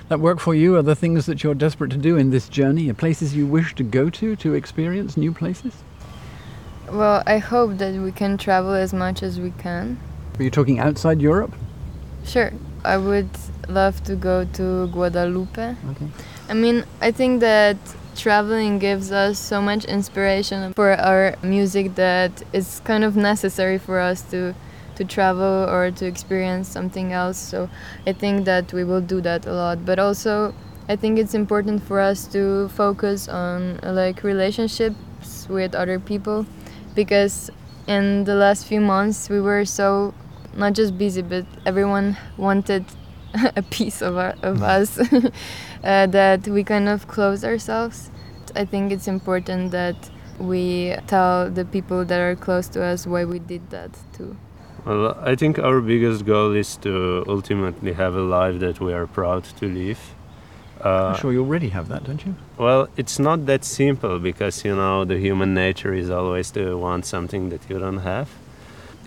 That 0.10 0.20
work 0.20 0.40
for 0.40 0.56
you? 0.56 0.76
Are 0.78 0.82
the 0.82 0.96
things 0.96 1.26
that 1.26 1.44
you're 1.44 1.56
desperate 1.56 1.92
to 1.92 1.98
do 1.98 2.18
in 2.18 2.30
this 2.30 2.48
journey? 2.50 2.90
Are 2.90 2.94
places 2.94 3.36
you 3.36 3.46
wish 3.46 3.76
to 3.76 3.84
go 3.84 4.10
to 4.10 4.36
to 4.38 4.54
experience 4.54 5.18
new 5.18 5.34
places? 5.34 5.74
Well 6.94 7.24
i 7.26 7.38
hope 7.38 7.78
that 7.78 7.94
we 7.96 8.12
can 8.12 8.38
travel 8.38 8.74
as 8.74 8.94
much 8.94 9.24
as 9.24 9.40
we 9.40 9.52
can 9.58 9.98
Are 10.40 10.44
you 10.44 10.50
talking 10.52 10.80
outside 10.80 11.22
Europe? 11.22 11.54
sure 12.24 12.52
i 12.86 12.98
would 12.98 13.30
love 13.68 14.04
to 14.04 14.16
go 14.16 14.46
to 14.54 14.88
guadalupe 14.88 15.76
Okay. 15.92 16.08
I 16.50 16.54
mean, 16.54 16.84
I 17.02 17.12
think 17.12 17.40
that 17.40 17.78
traveling 18.18 18.78
gives 18.78 19.12
us 19.14 19.40
so 19.40 19.62
much 19.62 19.86
inspiration 19.86 20.74
for 20.74 20.92
our 20.92 21.36
music 21.42 21.96
that 21.96 22.32
it's 22.52 22.82
kind 22.82 23.04
of 23.06 23.16
necessary 23.16 23.78
for 23.78 23.98
us 24.00 24.22
to 24.32 24.54
to 24.96 25.06
travel 25.06 25.66
or 25.70 25.90
to 25.90 26.06
experience 26.06 26.68
something 26.68 27.14
else. 27.14 27.38
So 27.38 27.70
I 28.06 28.12
think 28.14 28.44
that 28.46 28.74
we 28.74 28.84
will 28.84 29.02
do 29.02 29.22
that 29.22 29.48
a 29.48 29.54
lot. 29.54 29.86
But 29.86 29.98
also, 30.00 30.54
I 30.90 30.96
think 30.98 31.18
it's 31.18 31.34
important 31.34 31.82
for 31.88 32.00
us 32.00 32.28
to 32.28 32.68
focus 32.76 33.28
on 33.30 33.80
like 33.82 34.22
relationships 34.24 35.48
with 35.50 35.74
other 35.74 35.98
people 35.98 36.46
because 36.96 37.50
in 37.88 38.24
the 38.24 38.36
last 38.36 38.66
few 38.66 38.82
months 38.82 39.30
we 39.30 39.42
were 39.42 39.66
so 39.66 40.14
not 40.56 40.74
just 40.74 40.98
busy 40.98 41.22
but 41.22 41.46
everyone 41.66 42.18
wanted 42.38 42.86
a 43.56 43.62
piece 43.64 44.02
of 44.02 44.18
our, 44.18 44.36
of 44.44 44.62
us 44.62 45.00
uh, 45.84 46.06
that 46.08 46.48
we 46.48 46.64
kind 46.64 46.88
of 46.88 47.08
close 47.08 47.44
ourselves. 47.44 48.12
I 48.56 48.66
think 48.66 48.92
it's 48.92 49.08
important 49.08 49.72
that 49.72 49.96
we 50.40 50.96
tell 51.08 51.50
the 51.50 51.66
people 51.66 52.06
that 52.06 52.20
are 52.20 52.36
close 52.36 52.68
to 52.70 52.84
us 52.84 53.08
why 53.08 53.26
we 53.26 53.40
did 53.40 53.70
that 53.72 53.92
too. 54.14 54.36
Well, 54.86 55.18
I 55.22 55.36
think 55.36 55.60
our 55.60 55.80
biggest 55.80 56.26
goal 56.26 56.52
is 56.52 56.76
to 56.78 57.24
ultimately 57.28 57.94
have 57.94 58.16
a 58.16 58.22
life 58.22 58.60
that 58.60 58.82
we 58.82 58.94
are 58.94 59.08
proud 59.08 59.46
to 59.60 59.68
live. 59.68 60.00
Uh, 60.84 61.14
I'm 61.14 61.16
sure 61.16 61.32
you 61.32 61.42
already 61.42 61.70
have 61.70 61.88
that, 61.88 62.04
don't 62.04 62.26
you? 62.26 62.36
Well, 62.58 62.90
it's 62.98 63.18
not 63.18 63.46
that 63.46 63.64
simple 63.64 64.20
because 64.20 64.66
you 64.66 64.76
know 64.76 65.06
the 65.06 65.18
human 65.18 65.54
nature 65.54 65.94
is 65.94 66.10
always 66.10 66.52
to 66.52 66.78
want 66.78 67.06
something 67.06 67.50
that 67.50 67.62
you 67.70 67.80
don't 67.80 68.00
have. 68.00 68.30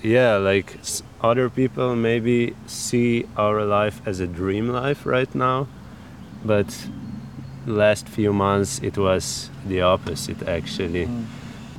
Yeah, 0.02 0.36
like 0.36 0.78
other 1.20 1.50
people 1.50 1.94
maybe 1.94 2.54
see 2.66 3.26
our 3.36 3.64
life 3.64 4.00
as 4.06 4.20
a 4.20 4.26
dream 4.26 4.68
life 4.68 5.04
right 5.04 5.32
now, 5.34 5.68
but 6.44 6.88
last 7.66 8.08
few 8.08 8.32
months 8.32 8.78
it 8.82 8.96
was 8.96 9.50
the 9.66 9.82
opposite 9.82 10.48
actually. 10.48 11.06
Mm. 11.06 11.24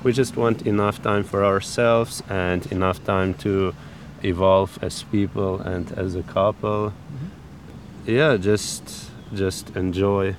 We 0.04 0.14
just 0.14 0.38
want 0.38 0.68
enough 0.68 1.02
time 1.02 1.24
for 1.24 1.44
ourselves 1.44 2.22
and 2.30 2.66
enough 2.72 3.04
time 3.04 3.34
to 3.36 3.74
evolve 4.24 4.78
as 4.82 5.04
people 5.04 5.60
and 5.60 5.92
as 5.94 6.16
a 6.16 6.24
couple. 6.24 6.92
Mm-hmm. 6.92 8.12
Yeah, 8.12 8.38
just 8.38 9.12
just 9.34 9.76
enjoy. 9.76 10.36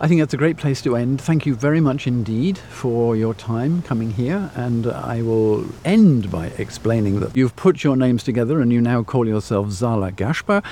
I 0.00 0.08
think 0.08 0.20
that's 0.20 0.34
a 0.34 0.36
great 0.36 0.56
place 0.56 0.82
to 0.82 0.96
end. 0.96 1.20
Thank 1.20 1.46
you 1.46 1.54
very 1.54 1.80
much 1.80 2.06
indeed 2.06 2.58
for 2.58 3.16
your 3.16 3.32
time 3.32 3.80
coming 3.82 4.10
here. 4.10 4.50
And 4.54 4.88
I 4.88 5.22
will 5.22 5.64
end 5.84 6.30
by 6.30 6.48
explaining 6.58 7.20
that 7.20 7.36
you've 7.36 7.56
put 7.56 7.84
your 7.84 7.96
names 7.96 8.24
together 8.24 8.60
and 8.60 8.72
you 8.72 8.80
now 8.80 9.02
call 9.02 9.26
yourself 9.26 9.70
Zala 9.70 10.10
Gashpa. 10.12 10.64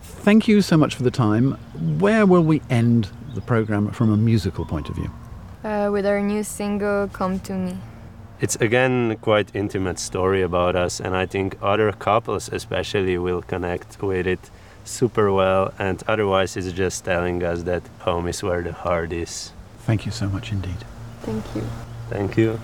Thank 0.00 0.46
you 0.46 0.62
so 0.62 0.76
much 0.76 0.94
for 0.94 1.02
the 1.02 1.10
time. 1.10 1.52
Where 1.98 2.24
will 2.24 2.44
we 2.44 2.62
end 2.70 3.08
the 3.34 3.40
program 3.40 3.90
from 3.90 4.12
a 4.12 4.16
musical 4.16 4.64
point 4.64 4.88
of 4.88 4.94
view? 4.94 5.10
Uh, 5.64 5.90
with 5.92 6.06
our 6.06 6.20
new 6.20 6.44
single, 6.44 7.08
Come 7.08 7.40
to 7.40 7.54
Me. 7.54 7.76
It's 8.40 8.54
again 8.56 9.16
quite 9.20 9.50
intimate 9.54 9.98
story 9.98 10.42
about 10.42 10.76
us, 10.76 11.00
and 11.00 11.16
I 11.16 11.26
think 11.26 11.58
other 11.60 11.90
couples 11.90 12.48
especially 12.52 13.18
will 13.18 13.42
connect 13.42 14.00
with 14.00 14.28
it 14.28 14.50
super 14.88 15.32
well. 15.32 15.72
And 15.78 16.02
otherwise, 16.08 16.56
it's 16.56 16.72
just 16.72 17.04
telling 17.04 17.42
us 17.44 17.62
that 17.64 17.82
home 18.00 18.28
is 18.28 18.42
where 18.42 18.62
the 18.62 18.72
heart 18.72 19.12
is. 19.12 19.52
Thank 19.80 20.06
you 20.06 20.12
so 20.12 20.28
much 20.28 20.52
indeed. 20.52 20.84
Thank 21.22 21.44
you. 21.54 21.62
Thank 22.10 22.36
you. 22.36 22.60